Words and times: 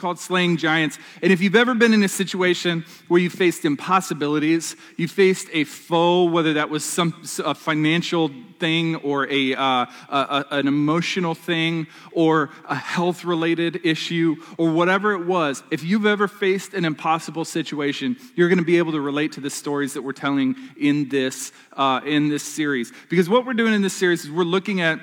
called 0.00 0.18
Slaying 0.18 0.56
Giants. 0.56 0.98
And 1.22 1.32
if 1.32 1.40
you've 1.40 1.54
ever 1.54 1.74
been 1.74 1.92
in 1.92 2.02
a 2.02 2.08
situation 2.08 2.84
where 3.08 3.20
you 3.20 3.30
faced 3.30 3.64
impossibilities, 3.64 4.74
you 4.96 5.06
faced 5.06 5.48
a 5.52 5.64
foe, 5.64 6.24
whether 6.24 6.54
that 6.54 6.70
was 6.70 6.84
some 6.84 7.22
a 7.44 7.54
financial 7.54 8.30
thing 8.58 8.96
or 8.96 9.26
a, 9.30 9.54
uh, 9.54 9.86
a, 10.08 10.44
an 10.50 10.68
emotional 10.68 11.34
thing 11.34 11.86
or 12.12 12.50
a 12.68 12.74
health 12.74 13.24
related 13.24 13.84
issue 13.84 14.36
or 14.58 14.70
whatever 14.70 15.12
it 15.12 15.26
was, 15.26 15.62
if 15.70 15.82
you've 15.82 16.06
ever 16.06 16.28
faced 16.28 16.74
an 16.74 16.84
impossible 16.84 17.44
situation, 17.44 18.16
you're 18.36 18.48
going 18.48 18.58
to 18.58 18.64
be 18.64 18.78
able 18.78 18.92
to 18.92 19.00
relate 19.00 19.32
to 19.32 19.40
the 19.40 19.50
stories 19.50 19.94
that 19.94 20.02
we're 20.02 20.12
telling 20.12 20.56
in 20.76 21.08
this, 21.08 21.52
uh, 21.74 22.00
in 22.04 22.28
this 22.28 22.42
series. 22.42 22.92
Because 23.08 23.28
what 23.28 23.46
we're 23.46 23.54
doing 23.54 23.74
in 23.74 23.82
this 23.82 23.94
series 23.94 24.24
is 24.24 24.30
we're 24.30 24.44
looking 24.44 24.80
at 24.80 25.00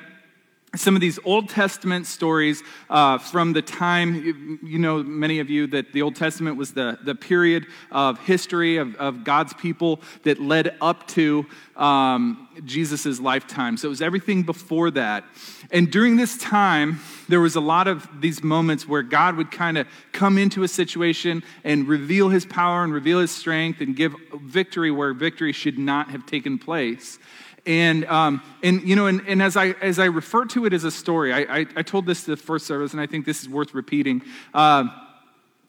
some 0.78 0.96
of 0.96 1.02
these 1.02 1.20
Old 1.25 1.50
Testament 1.50 2.05
stories 2.05 2.64
uh, 2.89 3.18
from 3.18 3.54
the 3.54 3.62
time, 3.62 4.59
you 4.64 4.80
know, 4.80 5.04
many 5.04 5.39
of 5.39 5.50
you, 5.50 5.68
that 5.68 5.94
the 5.94 6.02
Old 6.02 6.16
Testament 6.16 6.57
was 6.57 6.73
the, 6.73 6.98
the 7.03 7.16
period 7.16 7.66
of 7.91 8.20
history 8.20 8.77
of, 8.77 8.95
of 8.95 9.23
God's 9.23 9.53
people 9.53 10.02
that 10.23 10.40
led 10.40 10.76
up 10.81 11.08
to 11.09 11.45
um, 11.76 12.48
Jesus' 12.66 13.20
lifetime. 13.20 13.77
So 13.77 13.88
it 13.88 13.90
was 13.90 14.02
everything 14.02 14.44
before 14.44 14.91
that. 14.91 15.23
And 15.72 15.91
during 15.91 16.16
this 16.16 16.38
time, 16.38 17.00
there 17.30 17.41
was 17.41 17.55
a 17.55 17.62
lot 17.62 17.88
of 17.88 18.08
these 18.22 18.44
moments 18.44 18.88
where 18.88 19.03
God 19.03 19.36
would 19.36 19.52
kind 19.52 19.78
of 19.78 19.88
come 20.12 20.38
into 20.38 20.64
a 20.64 20.67
situation 20.67 21.44
and 21.64 21.88
reveal 21.88 22.30
his 22.30 22.45
power 22.45 22.84
and 22.84 22.94
reveal 22.94 23.20
his 23.20 23.31
strength 23.31 23.81
and 23.81 23.95
give 23.95 24.16
victory 24.41 24.91
where 24.91 25.14
victory 25.14 25.52
should 25.52 25.78
not 25.78 26.09
have 26.12 26.25
taken 26.25 26.58
place. 26.58 27.20
And, 27.67 28.05
um, 28.05 28.41
and 28.63 28.81
you 28.81 28.95
know, 28.95 29.07
and, 29.07 29.21
and, 29.27 29.44
as, 29.44 29.57
I, 29.57 29.67
as 29.81 29.99
I 29.99 30.05
refer 30.05 30.45
to 30.45 30.66
it 30.66 30.73
as 30.73 30.85
a 30.85 30.91
story, 30.91 31.34
I, 31.34 31.59
I, 31.59 31.66
I 31.75 31.81
told 31.84 32.05
this 32.05 32.23
to 32.23 32.31
the 32.31 32.38
first 32.38 32.66
service, 32.66 32.94
and 32.94 33.02
I 33.02 33.08
think 33.08 33.25
this 33.25 33.41
is 33.41 33.49
worth 33.49 33.73
repeating. 33.73 34.21
Uh, 34.53 34.85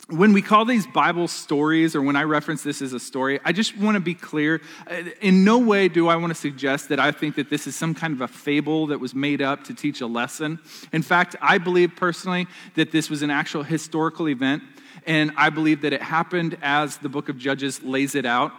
when 0.08 0.32
we 0.32 0.40
call 0.40 0.64
these 0.64 0.86
Bible 0.86 1.26
stories, 1.26 1.96
or 1.96 2.00
when 2.00 2.14
I 2.14 2.22
reference 2.22 2.62
this 2.62 2.80
as 2.80 2.92
a 2.92 3.00
story, 3.00 3.40
I 3.44 3.52
just 3.52 3.76
want 3.76 3.96
to 3.96 4.00
be 4.00 4.14
clear. 4.14 4.62
Uh, 4.86 5.02
in 5.20 5.44
no 5.44 5.58
way 5.58 5.88
do 5.88 6.06
I 6.06 6.14
want 6.16 6.30
to 6.30 6.40
suggest 6.40 6.88
that 6.90 7.00
I 7.00 7.10
think 7.10 7.34
that 7.34 7.50
this 7.50 7.66
is 7.66 7.74
some 7.74 7.94
kind 7.94 8.14
of 8.14 8.20
a 8.20 8.28
fable 8.28 8.86
that 8.86 9.00
was 9.00 9.12
made 9.12 9.42
up 9.42 9.64
to 9.64 9.74
teach 9.74 10.00
a 10.00 10.06
lesson. 10.06 10.60
In 10.92 11.02
fact, 11.02 11.34
I 11.42 11.58
believe 11.58 11.96
personally 11.96 12.46
that 12.76 12.92
this 12.92 13.10
was 13.10 13.22
an 13.22 13.30
actual 13.30 13.64
historical 13.64 14.28
event, 14.28 14.62
and 15.04 15.32
I 15.36 15.50
believe 15.50 15.82
that 15.82 15.92
it 15.92 16.00
happened 16.00 16.56
as 16.62 16.98
the 16.98 17.08
book 17.08 17.28
of 17.28 17.36
Judges 17.38 17.82
lays 17.82 18.14
it 18.14 18.24
out. 18.24 18.52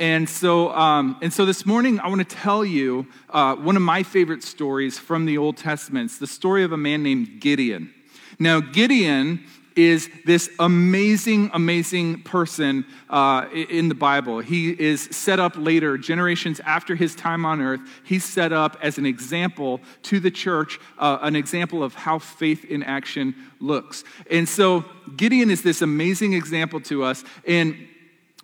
And 0.00 0.26
so, 0.26 0.72
um, 0.72 1.18
and 1.20 1.30
so 1.30 1.44
this 1.44 1.66
morning, 1.66 2.00
I 2.00 2.08
want 2.08 2.26
to 2.26 2.36
tell 2.36 2.64
you 2.64 3.06
uh, 3.28 3.54
one 3.56 3.76
of 3.76 3.82
my 3.82 4.02
favorite 4.02 4.42
stories 4.42 4.98
from 4.98 5.26
the 5.26 5.36
Old 5.36 5.58
Testament. 5.58 6.06
It's 6.06 6.18
the 6.18 6.26
story 6.26 6.64
of 6.64 6.72
a 6.72 6.78
man 6.78 7.02
named 7.02 7.38
Gideon. 7.38 7.92
Now, 8.38 8.60
Gideon 8.60 9.44
is 9.76 10.08
this 10.24 10.48
amazing, 10.58 11.50
amazing 11.52 12.22
person 12.22 12.86
uh, 13.10 13.46
in 13.52 13.90
the 13.90 13.94
Bible. 13.94 14.40
He 14.40 14.70
is 14.70 15.02
set 15.02 15.38
up 15.38 15.52
later, 15.56 15.98
generations 15.98 16.60
after 16.60 16.96
his 16.96 17.14
time 17.14 17.44
on 17.44 17.60
earth. 17.60 17.80
He's 18.02 18.24
set 18.24 18.54
up 18.54 18.78
as 18.82 18.96
an 18.96 19.04
example 19.04 19.82
to 20.04 20.18
the 20.18 20.30
church, 20.30 20.80
uh, 20.98 21.18
an 21.20 21.36
example 21.36 21.82
of 21.82 21.94
how 21.94 22.18
faith 22.18 22.64
in 22.64 22.82
action 22.82 23.34
looks. 23.60 24.02
And 24.30 24.48
so 24.48 24.86
Gideon 25.14 25.50
is 25.50 25.62
this 25.62 25.82
amazing 25.82 26.32
example 26.32 26.80
to 26.82 27.04
us. 27.04 27.22
And 27.46 27.76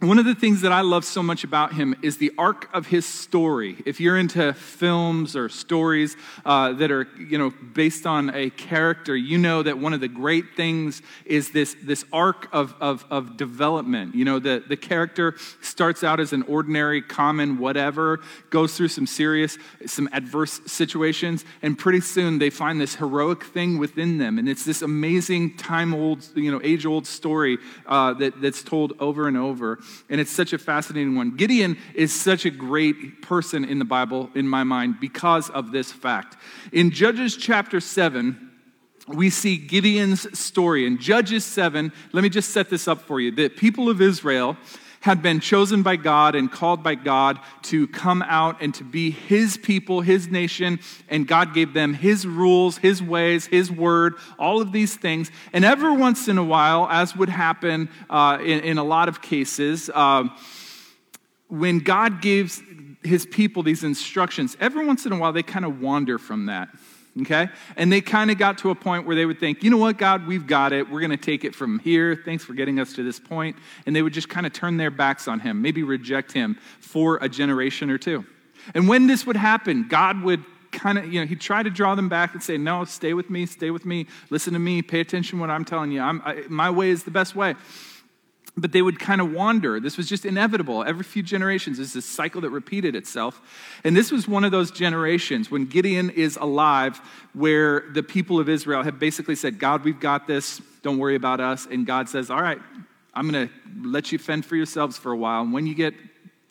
one 0.01 0.19
of 0.19 0.27
the 0.27 0.35
things 0.35 0.61
that 0.61 0.73
I 0.73 0.83
love 0.83 1.07
so 1.07 1.23
much 1.23 1.43
about 1.43 1.73
him 1.73 1.97
is 2.03 2.19
the 2.19 2.31
arc 2.37 2.69
of 2.75 2.87
his 2.87 3.07
story. 3.07 3.77
If 3.87 3.99
you're 3.99 4.19
into 4.19 4.53
films 4.53 5.35
or 5.35 5.49
stories 5.49 6.19
uh, 6.45 6.75
that 6.75 6.91
are, 6.91 7.09
you 7.19 7.39
know, 7.39 7.51
based 7.73 8.07
on 8.07 8.29
a 8.35 8.51
character, 8.51 9.17
you 9.17 9.39
know 9.39 9.63
that 9.63 9.79
one 9.79 9.95
of 9.95 10.01
the 10.03 10.09
great 10.09 10.55
things 10.55 11.01
is 11.25 11.51
this, 11.51 11.75
this 11.83 12.05
arc 12.13 12.47
of, 12.53 12.75
of, 12.79 13.07
of 13.09 13.39
development. 13.39 14.15
You 14.15 14.27
know, 14.27 14.39
the, 14.39 14.63
the 14.69 14.77
character 14.77 15.35
starts 15.63 16.05
out 16.05 16.21
as 16.21 16.35
an 16.35 16.43
ordinary, 16.43 17.01
common, 17.01 17.57
whatever, 17.57 18.21
goes 18.51 18.77
through 18.77 18.89
some 18.89 19.07
serious, 19.07 19.57
some 19.87 20.11
adverse 20.13 20.61
situations, 20.67 21.43
and 21.63 21.79
pretty 21.79 22.03
soon 22.03 22.39
they 22.39 22.51
find 22.51 22.79
this 22.79 22.97
heroic 22.97 23.45
thing 23.45 23.79
within 23.79 24.19
them. 24.19 24.39
And 24.39 24.47
it's 24.47 24.67
this 24.67 24.83
amazing, 24.83 25.57
time 25.57 25.95
old, 25.95 26.29
you 26.35 26.51
know, 26.51 26.61
age 26.63 26.85
old 26.85 27.07
story 27.07 27.57
uh, 27.87 28.13
that, 28.15 28.43
that's 28.43 28.63
told 28.63 28.93
over 29.01 29.27
and 29.27 29.39
over 29.39 29.79
and 30.09 30.21
it's 30.21 30.31
such 30.31 30.53
a 30.53 30.59
fascinating 30.59 31.17
one. 31.17 31.37
Gideon 31.37 31.77
is 31.95 32.15
such 32.15 32.45
a 32.45 32.51
great 32.51 33.23
person 33.23 33.65
in 33.65 33.79
the 33.79 33.85
Bible, 33.85 34.31
in 34.35 34.49
my 34.49 34.65
mind, 34.65 35.01
because 35.01 35.51
of 35.51 35.73
this 35.73 35.93
fact. 35.93 36.37
In 36.73 36.91
Judges 36.91 37.37
chapter 37.37 37.81
7, 37.81 38.51
we 39.09 39.31
see 39.31 39.57
Gideon's 39.57 40.39
story. 40.39 40.87
In 40.87 40.99
Judges 40.99 41.45
7, 41.45 41.93
let 42.13 42.23
me 42.23 42.29
just 42.29 42.51
set 42.51 42.69
this 42.69 42.89
up 42.89 43.03
for 43.03 43.21
you. 43.21 43.31
The 43.31 43.49
people 43.49 43.89
of 43.89 44.01
Israel 44.01 44.57
had 45.07 45.23
been 45.23 45.39
chosen 45.39 45.85
by 45.85 45.95
God 45.95 46.35
and 46.35 46.51
called 46.51 46.83
by 46.83 46.97
God 46.97 47.39
to 47.63 47.87
come 47.87 48.23
out 48.23 48.61
and 48.61 48.75
to 48.75 48.83
be 48.83 49.11
His 49.11 49.57
people, 49.57 50.01
His 50.01 50.27
nation, 50.27 50.81
and 51.09 51.29
God 51.29 51.55
gave 51.55 51.73
them 51.73 51.95
His 51.95 52.27
rules, 52.27 52.79
His 52.79 53.01
ways, 53.01 53.47
His 53.47 53.71
word, 53.71 54.15
all 54.37 54.61
of 54.61 54.73
these 54.73 54.97
things. 54.97 55.31
And 55.53 55.65
every 55.65 55.97
once 55.97 56.27
in 56.27 56.39
a 56.39 56.45
while, 56.45 56.89
as 56.91 57.15
would 57.15 57.29
happen 57.29 57.89
uh, 58.11 58.39
in, 58.41 58.61
in, 58.61 58.79
a 58.79 58.85
lot 58.85 59.09
of 59.09 59.23
cases, 59.23 59.89
uh, 59.95 60.25
when 61.47 61.79
God 61.79 62.21
gives 62.21 62.61
His 63.05 63.27
people 63.27 63.63
these 63.63 63.85
instructions, 63.85 64.57
every 64.59 64.85
once 64.85 65.07
in 65.07 65.13
a 65.13 65.17
while 65.17 65.33
they 65.33 65.45
kind 65.45 65.65
of 65.65 65.81
wander 65.81 66.19
from 66.19 66.47
that 66.47 66.69
okay? 67.23 67.49
And 67.77 67.93
they 67.93 68.01
kind 68.01 68.31
of 68.31 68.39
got 68.39 68.59
to 68.59 68.71
a 68.71 68.75
point 68.75 69.07
where 69.07 69.17
they 69.17 69.27
would 69.27 69.41
think, 69.41 69.63
you 69.63 69.71
know 69.71 69.77
what, 69.77 69.99
God, 69.99 70.27
we've 70.27 70.47
got 70.47 70.73
it. 70.73 70.91
We're 70.91 71.01
going 71.01 71.11
to 71.11 71.17
take 71.17 71.45
it 71.45 71.55
from 71.55 71.79
here. 71.79 72.21
Thanks 72.25 72.45
for 72.45 72.55
getting 72.55 72.79
us 72.79 72.93
to 72.95 73.03
this 73.03 73.19
point. 73.19 73.57
And 73.87 73.95
they 73.95 74.03
would 74.03 74.13
just 74.13 74.29
kind 74.29 74.47
of 74.47 74.53
turn 74.53 74.77
their 74.77 74.91
backs 74.91 75.29
on 75.29 75.41
him, 75.41 75.63
maybe 75.63 75.83
reject 75.83 76.33
him 76.33 76.59
for 76.81 77.19
a 77.23 77.29
generation 77.29 77.91
or 77.91 77.99
two. 77.99 78.25
And 78.75 78.89
when 78.89 79.07
this 79.07 79.27
would 79.27 79.37
happen, 79.37 79.87
God 79.89 80.23
would 80.23 80.45
kind 80.73 80.99
of, 80.99 81.13
you 81.13 81.21
know, 81.21 81.27
he'd 81.27 81.41
try 81.41 81.63
to 81.63 81.71
draw 81.71 81.95
them 81.95 82.09
back 82.09 82.35
and 82.35 82.43
say, 82.43 82.59
no, 82.59 82.85
stay 82.85 83.15
with 83.15 83.31
me, 83.31 83.47
stay 83.47 83.71
with 83.71 83.87
me, 83.87 84.07
listen 84.31 84.53
to 84.53 84.59
me, 84.59 84.83
pay 84.83 85.01
attention 85.01 85.39
to 85.39 85.41
what 85.41 85.51
I'm 85.51 85.65
telling 85.65 85.93
you. 85.93 86.01
I'm, 86.01 86.21
I, 86.25 86.43
my 86.49 86.71
way 86.71 86.91
is 86.91 87.05
the 87.05 87.11
best 87.11 87.35
way 87.35 87.55
but 88.57 88.73
they 88.73 88.81
would 88.81 88.99
kind 88.99 89.21
of 89.21 89.33
wander. 89.33 89.79
This 89.81 89.97
was 89.97 90.09
just 90.09 90.25
inevitable. 90.25 90.83
Every 90.83 91.05
few 91.05 91.23
generations, 91.23 91.79
is 91.79 91.93
this 91.93 92.07
cycle 92.07 92.41
that 92.41 92.51
repeated 92.51 92.97
itself. 92.97 93.41
And 93.85 93.95
this 93.95 94.11
was 94.11 94.27
one 94.27 94.45
of 94.45 94.51
those 94.51 94.71
generations 94.71 95.51
when 95.51 95.67
Gideon 95.67 96.09
is 96.11 96.37
alive, 96.37 97.01
where 97.35 97.85
the 97.93 98.03
people 98.03 98.41
of 98.41 98.49
Israel 98.49 98.83
have 98.83 98.99
basically 98.99 99.35
said, 99.35 99.59
God, 99.59 99.85
we've 99.85 100.01
got 100.01 100.27
this. 100.27 100.63
Don't 100.83 100.97
worry 100.99 101.17
about 101.17 101.41
us. 101.41 101.67
And 101.67 101.87
God 101.87 102.09
says, 102.09 102.31
All 102.31 102.41
right, 102.41 102.61
I'm 103.13 103.31
going 103.31 103.49
to 103.49 103.89
let 103.89 104.11
you 104.11 104.19
fend 104.19 104.47
for 104.47 104.57
yourselves 104.57 104.97
for 104.97 105.13
a 105.13 105.17
while. 105.17 105.43
And 105.43 105.53
when 105.53 105.67
you 105.67 105.75
get 105.75 105.95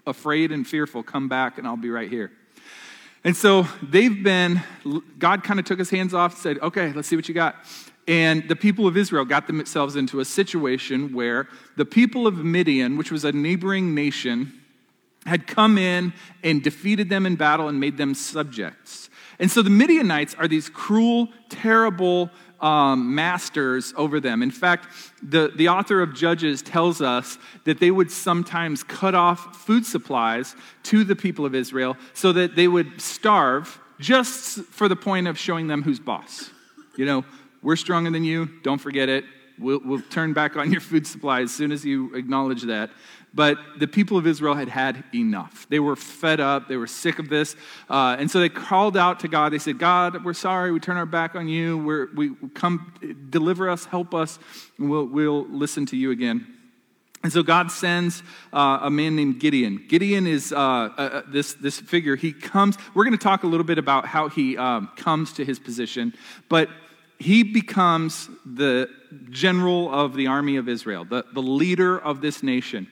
afraid 0.06 0.52
and 0.52 0.68
fearful, 0.68 1.02
come 1.02 1.28
back 1.28 1.58
and 1.58 1.66
I'll 1.66 1.76
be 1.76 1.90
right 1.90 2.10
here. 2.10 2.32
And 3.24 3.36
so 3.36 3.68
they've 3.82 4.24
been, 4.24 4.62
God 5.18 5.44
kind 5.44 5.60
of 5.60 5.66
took 5.66 5.80
his 5.80 5.90
hands 5.90 6.14
off 6.14 6.34
and 6.34 6.42
said, 6.42 6.60
Okay, 6.60 6.94
let's 6.94 7.08
see 7.08 7.16
what 7.16 7.28
you 7.28 7.34
got. 7.34 7.56
And 8.08 8.48
the 8.48 8.56
people 8.56 8.88
of 8.88 8.96
Israel 8.98 9.26
got 9.26 9.48
themselves 9.48 9.96
into 9.96 10.20
a 10.20 10.26
situation 10.26 11.14
where 11.14 11.48
the 11.76 11.86
people 11.86 12.28
of 12.28 12.38
Midian, 12.38 12.98
which 12.98 13.12
was 13.12 13.26
a 13.26 13.32
neighboring 13.32 13.96
nation, 13.96 14.54
had 15.26 15.48
come 15.48 15.78
in 15.78 16.14
and 16.44 16.62
defeated 16.62 17.10
them 17.10 17.26
in 17.26 17.36
battle 17.36 17.68
and 17.68 17.80
made 17.80 17.98
them 17.98 18.14
subjects. 18.14 19.10
And 19.40 19.50
so 19.50 19.62
the 19.62 19.70
Midianites 19.70 20.36
are 20.36 20.48
these 20.48 20.70
cruel, 20.70 21.30
terrible 21.50 22.30
um, 22.62 23.14
masters 23.16 23.94
over 23.98 24.20
them. 24.20 24.42
In 24.42 24.52
fact, 24.52 24.88
the, 25.22 25.52
the 25.54 25.68
author 25.70 26.02
of 26.02 26.14
Judges 26.14 26.62
tells 26.62 27.02
us 27.02 27.38
that 27.66 27.80
they 27.80 27.92
would 27.92 28.12
sometimes 28.12 28.84
cut 28.84 29.14
off 29.16 29.56
food 29.58 29.86
supplies 29.86 30.56
to 30.84 31.04
the 31.04 31.16
people 31.16 31.46
of 31.46 31.54
Israel 31.54 31.98
so 32.14 32.32
that 32.34 32.56
they 32.56 32.68
would 32.68 33.02
starve 33.02 33.80
just 34.00 34.60
for 34.66 34.88
the 34.88 34.96
point 34.96 35.28
of 35.28 35.38
showing 35.38 35.68
them 35.68 35.84
who's 35.84 36.00
boss. 36.00 36.50
You 36.96 37.06
know, 37.06 37.26
we're 37.66 37.76
stronger 37.76 38.12
than 38.12 38.24
you. 38.24 38.48
Don't 38.62 38.78
forget 38.78 39.10
it. 39.10 39.26
We'll, 39.58 39.82
we'll 39.84 40.02
turn 40.02 40.34
back 40.34 40.56
on 40.56 40.72
your 40.72 40.82
food 40.82 41.08
supply 41.08 41.42
as 41.42 41.52
soon 41.52 41.72
as 41.72 41.84
you 41.84 42.14
acknowledge 42.14 42.62
that. 42.62 42.92
But 43.34 43.58
the 43.80 43.88
people 43.88 44.18
of 44.18 44.28
Israel 44.28 44.54
had 44.54 44.70
had 44.70 45.04
enough. 45.16 45.66
They 45.68 45.80
were 45.80 45.96
fed 45.96 46.40
up. 46.40 46.68
They 46.68 46.78
were 46.78 46.86
sick 46.86 47.18
of 47.18 47.28
this. 47.28 47.56
Uh, 47.90 48.18
and 48.20 48.30
so 48.30 48.40
they 48.40 48.50
called 48.50 48.96
out 48.96 49.20
to 49.22 49.28
God. 49.28 49.52
They 49.52 49.58
said, 49.58 49.80
God, 49.80 50.24
we're 50.24 50.36
sorry. 50.36 50.72
We 50.72 50.80
turn 50.80 50.96
our 50.96 51.08
back 51.08 51.34
on 51.34 51.48
you. 51.48 51.80
We're, 51.80 52.08
we 52.14 52.36
come, 52.54 52.94
deliver 53.32 53.68
us, 53.68 53.86
help 53.86 54.14
us, 54.14 54.38
we'll, 54.78 55.08
we'll 55.08 55.48
listen 55.48 55.88
to 55.88 55.98
you 55.98 56.12
again. 56.12 56.46
And 57.24 57.34
so 57.34 57.42
God 57.42 57.72
sends 57.72 58.22
uh, 58.54 58.78
a 58.84 58.92
man 58.92 59.16
named 59.16 59.40
Gideon. 59.40 59.84
Gideon 59.90 60.28
is 60.28 60.54
uh, 60.54 60.58
uh, 60.58 61.02
uh 61.02 61.22
this, 61.28 61.56
this 61.56 61.80
figure. 61.80 62.16
He 62.16 62.32
comes, 62.32 62.78
we're 62.94 63.06
going 63.06 63.18
to 63.18 63.24
talk 63.24 63.42
a 63.42 63.48
little 63.48 63.66
bit 63.66 63.80
about 63.80 64.06
how 64.06 64.30
he 64.30 64.56
um, 64.56 64.92
comes 64.96 65.34
to 65.34 65.44
his 65.44 65.58
position, 65.58 66.14
but 66.48 66.70
he 67.20 67.44
becomes 67.44 68.30
the 68.46 68.90
general 69.30 69.94
of 69.94 70.16
the 70.16 70.28
army 70.28 70.58
of 70.58 70.68
Israel, 70.68 71.06
the, 71.06 71.26
the 71.34 71.42
leader 71.42 71.98
of 71.98 72.22
this 72.22 72.44
nation. 72.44 72.88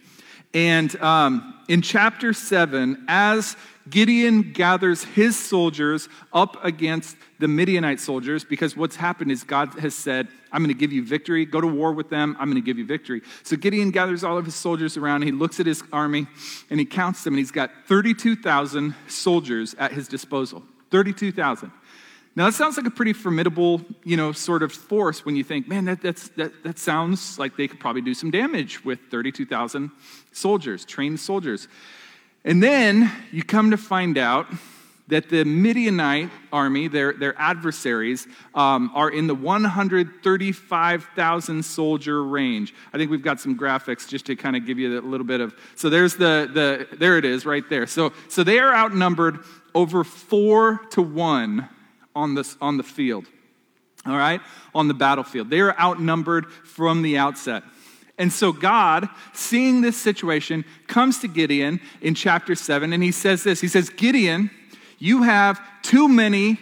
And 0.54 0.96
um, 1.02 1.56
in 1.68 1.82
chapter 1.82 2.32
7, 2.32 3.06
as 3.08 3.58
Gideon 3.90 4.54
gathers 4.54 5.04
his 5.04 5.38
soldiers 5.38 6.08
up 6.32 6.64
against 6.64 7.18
the 7.40 7.48
Midianite 7.48 8.00
soldiers 8.00 8.46
because 8.46 8.78
what's 8.78 8.96
happened 8.96 9.32
is 9.32 9.44
God 9.44 9.78
has 9.80 9.94
said, 9.94 10.28
I'm 10.52 10.62
going 10.62 10.74
to 10.74 10.80
give 10.80 10.94
you 10.94 11.04
victory. 11.04 11.46
Go 11.46 11.60
to 11.60 11.68
war 11.68 11.92
with 11.92 12.10
them. 12.10 12.38
I'm 12.40 12.50
going 12.50 12.62
to 12.62 12.66
give 12.66 12.78
you 12.78 12.86
victory. 12.86 13.22
So 13.42 13.58
Gideon 13.58 13.92
gathers 13.92 14.24
all 14.24 14.38
of 14.38 14.46
his 14.46 14.56
soldiers 14.56 14.96
around. 14.96 15.24
He 15.24 15.32
looks 15.32 15.60
at 15.60 15.66
his 15.66 15.84
army 15.92 16.28
and 16.70 16.80
he 16.80 16.86
counts 16.86 17.24
them, 17.24 17.34
and 17.34 17.40
he's 17.40 17.52
got 17.52 17.72
32,000 17.88 18.96
soldiers 19.08 19.76
at 19.80 19.92
his 19.92 20.08
disposal. 20.08 20.64
32,000. 20.92 21.72
Now, 22.36 22.46
that 22.46 22.54
sounds 22.54 22.78
like 22.78 22.88
a 22.88 22.92
pretty 22.92 23.14
formidable, 23.14 23.82
you 24.04 24.18
know, 24.18 24.32
sort 24.32 24.64
of 24.64 24.72
force 24.72 25.24
when 25.24 25.36
you 25.36 25.44
think, 25.44 25.68
man, 25.68 25.86
that, 25.86 26.02
that, 26.02 26.64
that 26.64 26.80
sounds 26.80 27.38
like 27.38 27.56
they 27.56 27.68
could 27.68 27.80
probably 27.80 28.02
do 28.02 28.16
some 28.16 28.32
damage 28.32 28.84
with 28.84 29.00
32,000 29.12 29.92
soldiers, 30.32 30.84
trained 30.84 31.20
soldiers. 31.20 31.68
And 32.44 32.64
then 32.64 33.12
you 33.32 33.44
come 33.44 33.70
to 33.70 33.78
find 33.78 34.18
out 34.18 34.48
that 35.10 35.30
the 35.30 35.44
Midianite 35.44 36.32
army, 36.52 36.88
their, 36.88 37.14
their 37.14 37.40
adversaries, 37.40 38.28
um, 38.56 38.90
are 38.96 39.12
in 39.12 39.28
the 39.28 39.36
135,000 39.36 41.64
soldier 41.64 42.24
range. 42.24 42.74
I 42.94 42.98
think 42.98 43.12
we've 43.12 43.22
got 43.22 43.40
some 43.40 43.60
graphics 43.60 44.08
just 44.08 44.26
to 44.26 44.36
kind 44.36 44.56
of 44.56 44.66
give 44.66 44.80
you 44.80 45.00
a 45.00 45.02
little 45.02 45.28
bit 45.28 45.40
of. 45.40 45.54
So 45.76 45.88
there's 45.90 46.16
the, 46.16 46.50
the 46.52 46.88
there 46.98 47.20
it 47.20 47.26
is 47.26 47.46
right 47.46 47.70
there. 47.70 47.86
So, 47.86 48.12
so 48.28 48.44
they 48.44 48.58
are 48.58 48.74
outnumbered 48.74 49.38
over 49.76 50.04
four 50.04 50.82
to 50.92 51.04
one 51.04 51.70
on, 52.16 52.36
this, 52.36 52.58
on 52.62 52.78
the 52.78 52.84
field, 52.84 53.26
all 54.06 54.18
right, 54.18 54.42
on 54.74 54.88
the 54.88 54.94
battlefield. 54.94 55.50
They 55.50 55.62
are 55.62 55.78
outnumbered 55.80 56.52
from 56.52 57.02
the 57.02 57.18
outset. 57.18 57.64
And 58.18 58.32
so 58.32 58.52
God, 58.52 59.10
seeing 59.34 59.82
this 59.82 59.98
situation, 59.98 60.66
comes 60.88 61.20
to 61.20 61.28
Gideon 61.28 61.80
in 62.02 62.14
chapter 62.14 62.56
7 62.56 62.94
and 62.94 63.02
he 63.02 63.12
says 63.12 63.44
this 63.44 63.62
He 63.62 63.68
says, 63.68 63.90
Gideon, 63.90 64.52
you 65.00 65.24
have 65.24 65.60
too 65.82 66.08
many 66.08 66.60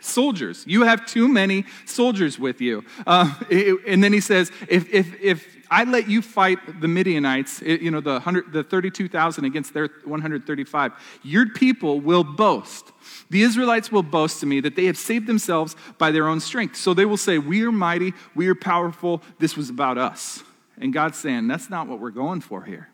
soldiers. 0.00 0.64
You 0.66 0.82
have 0.82 1.06
too 1.06 1.28
many 1.28 1.64
soldiers 1.84 2.38
with 2.38 2.60
you. 2.60 2.84
Uh, 3.06 3.34
and 3.86 4.04
then 4.04 4.12
he 4.12 4.20
says, 4.20 4.52
if, 4.68 4.92
if, 4.92 5.20
if 5.20 5.53
I 5.70 5.84
let 5.84 6.08
you 6.08 6.22
fight 6.22 6.80
the 6.80 6.88
Midianites, 6.88 7.62
you 7.62 7.90
know, 7.90 8.00
the, 8.00 8.20
the 8.50 8.62
32,000 8.62 9.44
against 9.44 9.74
their 9.74 9.88
135, 10.04 10.92
your 11.22 11.48
people 11.50 12.00
will 12.00 12.24
boast. 12.24 12.92
The 13.30 13.42
Israelites 13.42 13.90
will 13.90 14.02
boast 14.02 14.40
to 14.40 14.46
me 14.46 14.60
that 14.60 14.76
they 14.76 14.86
have 14.86 14.96
saved 14.96 15.26
themselves 15.26 15.76
by 15.98 16.10
their 16.10 16.28
own 16.28 16.40
strength. 16.40 16.76
So 16.76 16.94
they 16.94 17.06
will 17.06 17.16
say, 17.16 17.38
We 17.38 17.64
are 17.64 17.72
mighty, 17.72 18.12
we 18.34 18.48
are 18.48 18.54
powerful, 18.54 19.22
this 19.38 19.56
was 19.56 19.70
about 19.70 19.98
us. 19.98 20.42
And 20.78 20.92
God's 20.92 21.18
saying, 21.18 21.48
That's 21.48 21.70
not 21.70 21.86
what 21.86 22.00
we're 22.00 22.10
going 22.10 22.40
for 22.40 22.62
here. 22.62 22.88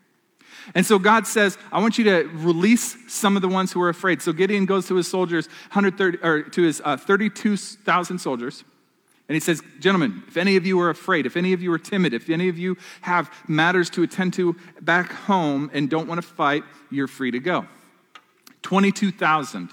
And 0.75 0.85
so 0.85 0.99
God 0.99 1.27
says, 1.27 1.57
I 1.71 1.81
want 1.81 1.97
you 1.97 2.03
to 2.05 2.29
release 2.33 2.95
some 3.11 3.35
of 3.35 3.41
the 3.41 3.47
ones 3.47 3.71
who 3.71 3.81
are 3.81 3.89
afraid. 3.89 4.21
So 4.21 4.31
Gideon 4.31 4.65
goes 4.65 4.87
to 4.87 4.95
his 4.95 5.07
soldiers, 5.07 5.47
130, 5.73 6.19
or 6.23 6.43
to 6.43 6.61
his 6.61 6.81
uh, 6.83 6.97
32,000 6.97 8.19
soldiers, 8.19 8.63
and 9.31 9.35
he 9.37 9.39
says, 9.39 9.63
Gentlemen, 9.79 10.23
if 10.27 10.35
any 10.35 10.57
of 10.57 10.65
you 10.65 10.77
are 10.81 10.89
afraid, 10.89 11.25
if 11.25 11.37
any 11.37 11.53
of 11.53 11.61
you 11.61 11.71
are 11.71 11.79
timid, 11.79 12.13
if 12.13 12.29
any 12.29 12.49
of 12.49 12.59
you 12.59 12.75
have 12.99 13.33
matters 13.47 13.89
to 13.91 14.03
attend 14.03 14.33
to 14.33 14.57
back 14.81 15.09
home 15.09 15.71
and 15.73 15.89
don't 15.89 16.05
want 16.05 16.21
to 16.21 16.27
fight, 16.27 16.65
you're 16.89 17.07
free 17.07 17.31
to 17.31 17.39
go. 17.39 17.65
22,000 18.63 19.69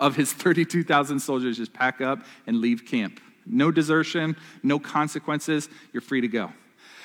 of 0.00 0.16
his 0.16 0.32
32,000 0.32 1.20
soldiers 1.20 1.58
just 1.58 1.74
pack 1.74 2.00
up 2.00 2.20
and 2.46 2.62
leave 2.62 2.86
camp. 2.86 3.20
No 3.44 3.70
desertion, 3.70 4.36
no 4.62 4.78
consequences. 4.78 5.68
You're 5.92 6.00
free 6.00 6.22
to 6.22 6.28
go. 6.28 6.50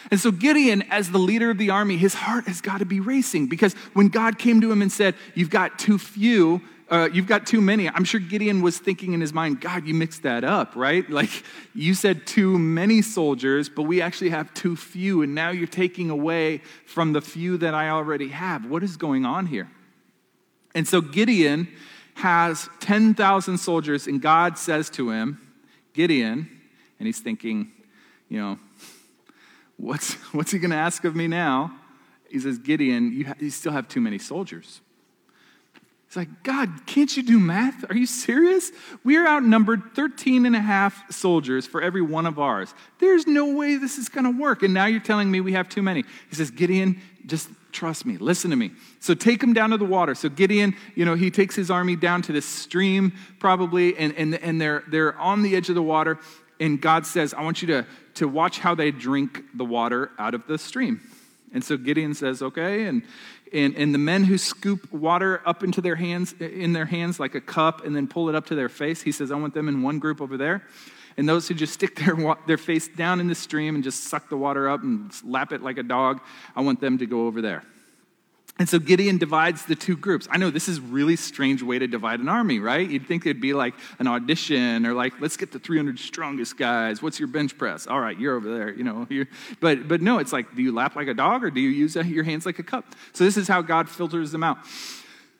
And 0.09 0.21
so, 0.21 0.31
Gideon, 0.31 0.83
as 0.83 1.11
the 1.11 1.17
leader 1.17 1.49
of 1.49 1.57
the 1.57 1.69
army, 1.69 1.97
his 1.97 2.13
heart 2.13 2.47
has 2.47 2.61
got 2.61 2.77
to 2.77 2.85
be 2.85 3.01
racing 3.01 3.47
because 3.47 3.73
when 3.91 4.07
God 4.07 4.39
came 4.39 4.61
to 4.61 4.71
him 4.71 4.81
and 4.81 4.89
said, 4.89 5.15
You've 5.35 5.49
got 5.49 5.77
too 5.77 5.97
few, 5.97 6.61
uh, 6.89 7.09
you've 7.11 7.27
got 7.27 7.45
too 7.45 7.59
many, 7.59 7.89
I'm 7.89 8.05
sure 8.05 8.19
Gideon 8.19 8.61
was 8.61 8.77
thinking 8.77 9.13
in 9.13 9.19
his 9.19 9.33
mind, 9.33 9.59
God, 9.59 9.85
you 9.85 9.93
mixed 9.93 10.23
that 10.23 10.43
up, 10.43 10.75
right? 10.75 11.07
Like 11.17 11.43
you 11.73 11.95
said 11.95 12.27
too 12.27 12.59
many 12.59 13.01
soldiers, 13.01 13.69
but 13.69 13.83
we 13.83 14.01
actually 14.01 14.29
have 14.29 14.53
too 14.53 14.75
few, 14.75 15.23
and 15.23 15.33
now 15.33 15.49
you're 15.49 15.65
taking 15.65 16.11
away 16.11 16.61
from 16.85 17.13
the 17.13 17.21
few 17.21 17.57
that 17.57 17.73
I 17.73 17.89
already 17.89 18.27
have. 18.27 18.67
What 18.67 18.83
is 18.83 18.97
going 18.97 19.25
on 19.25 19.47
here? 19.47 19.67
And 20.75 20.87
so, 20.87 21.01
Gideon 21.01 21.67
has 22.15 22.69
10,000 22.81 23.57
soldiers, 23.57 24.05
and 24.05 24.21
God 24.21 24.59
says 24.59 24.91
to 24.91 25.09
him, 25.09 25.41
Gideon, 25.93 26.47
and 26.99 27.07
he's 27.07 27.19
thinking, 27.19 27.71
you 28.29 28.39
know, 28.39 28.59
what's, 29.77 30.13
what's 30.33 30.51
he 30.51 30.59
going 30.59 30.71
to 30.71 30.77
ask 30.77 31.03
of 31.03 31.15
me 31.15 31.27
now? 31.27 31.75
He 32.29 32.39
says, 32.39 32.59
Gideon, 32.59 33.11
you, 33.11 33.25
ha- 33.25 33.35
you 33.39 33.49
still 33.49 33.71
have 33.71 33.87
too 33.87 34.01
many 34.01 34.19
soldiers. 34.19 34.81
It's 36.07 36.15
like, 36.15 36.41
God, 36.43 36.69
can't 36.85 37.15
you 37.17 37.21
do 37.21 37.37
math? 37.37 37.89
Are 37.91 37.95
you 37.95 38.05
serious? 38.05 38.71
We 39.03 39.17
are 39.17 39.27
outnumbered 39.27 39.93
13 39.93 40.45
and 40.45 40.55
a 40.55 40.61
half 40.61 41.11
soldiers 41.11 41.67
for 41.67 41.81
every 41.81 42.01
one 42.01 42.25
of 42.25 42.39
ours. 42.39 42.73
There's 42.99 43.27
no 43.27 43.53
way 43.53 43.75
this 43.75 43.97
is 43.97 44.07
going 44.07 44.23
to 44.23 44.41
work. 44.41 44.63
And 44.63 44.73
now 44.73 44.85
you're 44.85 45.01
telling 45.01 45.29
me 45.29 45.41
we 45.41 45.51
have 45.51 45.67
too 45.67 45.81
many. 45.81 46.05
He 46.29 46.35
says, 46.35 46.49
Gideon, 46.49 47.01
just 47.25 47.49
trust 47.73 48.05
me, 48.05 48.15
listen 48.15 48.51
to 48.51 48.55
me. 48.55 48.71
So 49.01 49.15
take 49.15 49.43
him 49.43 49.51
down 49.51 49.71
to 49.71 49.77
the 49.77 49.85
water. 49.85 50.15
So 50.15 50.29
Gideon, 50.29 50.75
you 50.95 51.03
know, 51.03 51.15
he 51.15 51.29
takes 51.29 51.55
his 51.55 51.69
army 51.69 51.97
down 51.97 52.21
to 52.23 52.31
this 52.31 52.45
stream 52.45 53.11
probably, 53.39 53.97
and, 53.97 54.15
and, 54.15 54.33
and 54.35 54.61
they're, 54.61 54.83
they're 54.87 55.17
on 55.19 55.41
the 55.41 55.57
edge 55.57 55.67
of 55.67 55.75
the 55.75 55.83
water. 55.83 56.19
And 56.57 56.81
God 56.81 57.05
says, 57.05 57.33
I 57.33 57.41
want 57.43 57.61
you 57.61 57.67
to, 57.67 57.85
to 58.15 58.29
watch 58.29 58.59
how 58.59 58.75
they 58.75 58.91
drink 58.91 59.43
the 59.53 59.65
water 59.65 60.11
out 60.17 60.33
of 60.33 60.47
the 60.47 60.57
stream. 60.57 61.01
And 61.53 61.63
so 61.63 61.75
Gideon 61.75 62.13
says, 62.13 62.41
okay. 62.41 62.85
And, 62.85 63.03
and, 63.53 63.75
and 63.75 63.93
the 63.93 63.99
men 63.99 64.23
who 64.23 64.37
scoop 64.37 64.91
water 64.91 65.41
up 65.45 65.63
into 65.63 65.81
their 65.81 65.95
hands, 65.95 66.33
in 66.39 66.73
their 66.73 66.85
hands 66.85 67.19
like 67.19 67.35
a 67.35 67.41
cup 67.41 67.85
and 67.85 67.95
then 67.95 68.07
pull 68.07 68.29
it 68.29 68.35
up 68.35 68.47
to 68.47 68.55
their 68.55 68.69
face, 68.69 69.01
he 69.01 69.11
says, 69.11 69.31
I 69.31 69.35
want 69.35 69.53
them 69.53 69.67
in 69.67 69.81
one 69.81 69.99
group 69.99 70.21
over 70.21 70.37
there. 70.37 70.63
And 71.17 71.27
those 71.27 71.47
who 71.47 71.53
just 71.53 71.73
stick 71.73 71.95
their, 71.99 72.15
their 72.45 72.57
face 72.57 72.87
down 72.87 73.19
in 73.19 73.27
the 73.27 73.35
stream 73.35 73.75
and 73.75 73.83
just 73.83 74.05
suck 74.05 74.29
the 74.29 74.37
water 74.37 74.69
up 74.69 74.83
and 74.83 75.11
lap 75.23 75.51
it 75.51 75.61
like 75.61 75.77
a 75.77 75.83
dog, 75.83 76.21
I 76.55 76.61
want 76.61 76.79
them 76.79 76.97
to 76.99 77.05
go 77.05 77.27
over 77.27 77.41
there. 77.41 77.63
And 78.59 78.67
so 78.67 78.79
Gideon 78.79 79.17
divides 79.17 79.65
the 79.65 79.75
two 79.75 79.95
groups. 79.95 80.27
I 80.31 80.37
know 80.37 80.49
this 80.49 80.67
is 80.67 80.79
really 80.79 81.15
strange 81.15 81.61
way 81.61 81.77
to 81.77 81.87
divide 81.87 82.19
an 82.19 82.27
army, 82.27 82.59
right? 82.59 82.89
You'd 82.89 83.07
think 83.07 83.25
it'd 83.25 83.41
be 83.41 83.53
like 83.53 83.75
an 83.99 84.07
audition 84.07 84.85
or 84.85 84.93
like, 84.93 85.13
let's 85.21 85.37
get 85.37 85.51
the 85.51 85.59
300 85.59 85.99
strongest 85.99 86.57
guys. 86.57 87.01
What's 87.01 87.19
your 87.19 87.27
bench 87.27 87.57
press? 87.57 87.85
All 87.85 87.99
right, 87.99 88.19
you're 88.19 88.35
over 88.35 88.57
there, 88.57 88.73
you 88.73 88.83
know. 88.83 89.05
You're... 89.09 89.27
but, 89.59 89.87
but 89.87 90.01
no, 90.01 90.17
it's 90.17 90.33
like, 90.33 90.55
do 90.55 90.63
you 90.63 90.73
lap 90.73 90.95
like 90.95 91.07
a 91.07 91.13
dog 91.13 91.43
or 91.43 91.51
do 91.51 91.61
you 91.61 91.69
use 91.69 91.95
your 91.95 92.23
hands 92.23 92.45
like 92.45 92.57
a 92.57 92.63
cup? 92.63 92.95
So 93.13 93.23
this 93.23 93.37
is 93.37 93.47
how 93.47 93.61
God 93.61 93.89
filters 93.89 94.31
them 94.31 94.43
out. 94.43 94.57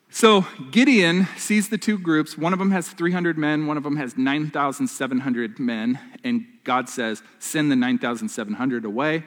So 0.10 0.46
Gideon 0.72 1.28
sees 1.38 1.70
the 1.70 1.78
two 1.78 1.98
groups. 1.98 2.38
One 2.38 2.54
of 2.54 2.60
them 2.60 2.72
has 2.72 2.88
300 2.88 3.38
men, 3.38 3.68
one 3.68 3.78
of 3.78 3.84
them 3.84 3.98
has 3.98 4.16
9,700 4.16 5.60
men. 5.60 6.00
And 6.24 6.46
God 6.64 6.88
says, 6.88 7.24
send 7.40 7.72
the 7.72 7.76
9,700 7.76 8.86
away 8.86 9.24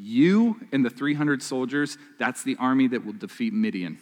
you 0.00 0.60
and 0.72 0.84
the 0.84 0.90
300 0.90 1.42
soldiers, 1.42 1.98
that's 2.18 2.42
the 2.42 2.56
army 2.58 2.88
that 2.88 3.04
will 3.04 3.12
defeat 3.12 3.52
Midian. 3.52 3.98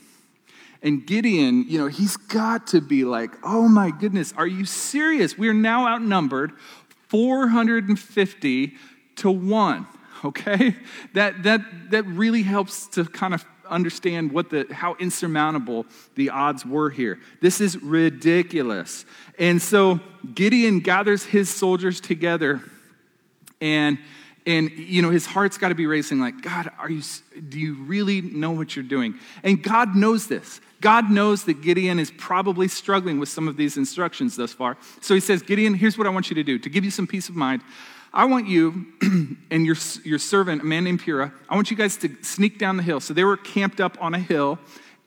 And 0.82 1.06
Gideon, 1.06 1.64
you 1.68 1.78
know, 1.78 1.86
he's 1.86 2.16
got 2.16 2.68
to 2.68 2.80
be 2.80 3.04
like, 3.04 3.30
oh 3.42 3.68
my 3.68 3.90
goodness, 3.90 4.32
are 4.36 4.46
you 4.46 4.64
serious? 4.64 5.36
We 5.36 5.48
are 5.48 5.54
now 5.54 5.86
outnumbered 5.88 6.52
450 7.08 8.74
to 9.16 9.30
1. 9.30 9.86
Okay? 10.24 10.74
That 11.14 11.42
that 11.42 11.60
that 11.90 12.04
really 12.06 12.42
helps 12.42 12.88
to 12.88 13.04
kind 13.04 13.34
of 13.34 13.44
understand 13.68 14.32
what 14.32 14.50
the 14.50 14.66
how 14.72 14.94
insurmountable 14.98 15.86
the 16.14 16.30
odds 16.30 16.64
were 16.64 16.90
here. 16.90 17.18
This 17.40 17.60
is 17.60 17.80
ridiculous. 17.82 19.04
And 19.38 19.60
so 19.60 20.00
Gideon 20.34 20.80
gathers 20.80 21.24
his 21.24 21.48
soldiers 21.48 22.00
together 22.00 22.62
and 23.60 23.98
and 24.46 24.70
you 24.70 25.02
know 25.02 25.10
his 25.10 25.26
heart's 25.26 25.58
got 25.58 25.70
to 25.70 25.74
be 25.74 25.86
racing 25.86 26.20
like 26.20 26.40
god 26.40 26.70
are 26.78 26.90
you 26.90 27.02
do 27.48 27.58
you 27.58 27.74
really 27.74 28.20
know 28.22 28.52
what 28.52 28.76
you're 28.76 28.84
doing? 28.84 29.18
And 29.42 29.62
god 29.62 29.94
knows 29.94 30.28
this. 30.28 30.60
God 30.80 31.10
knows 31.10 31.44
that 31.44 31.62
gideon 31.62 31.98
is 31.98 32.10
probably 32.10 32.68
struggling 32.68 33.18
with 33.18 33.28
some 33.28 33.48
of 33.48 33.56
these 33.56 33.76
instructions 33.76 34.36
thus 34.36 34.52
far. 34.52 34.76
So 35.00 35.14
he 35.14 35.20
says 35.20 35.42
gideon 35.42 35.74
here's 35.74 35.98
what 35.98 36.06
i 36.06 36.10
want 36.10 36.30
you 36.30 36.34
to 36.36 36.44
do. 36.44 36.58
To 36.58 36.70
give 36.70 36.84
you 36.84 36.90
some 36.90 37.06
peace 37.06 37.28
of 37.28 37.36
mind 37.36 37.62
i 38.14 38.24
want 38.24 38.46
you 38.46 38.86
and 39.50 39.66
your, 39.66 39.76
your 40.04 40.18
servant 40.18 40.62
a 40.62 40.64
man 40.64 40.84
named 40.84 41.02
purah 41.02 41.32
i 41.48 41.54
want 41.54 41.70
you 41.70 41.76
guys 41.76 41.96
to 41.98 42.10
sneak 42.22 42.58
down 42.58 42.76
the 42.76 42.82
hill. 42.82 43.00
So 43.00 43.12
they 43.12 43.24
were 43.24 43.36
camped 43.36 43.80
up 43.80 43.98
on 44.00 44.14
a 44.14 44.20
hill 44.20 44.58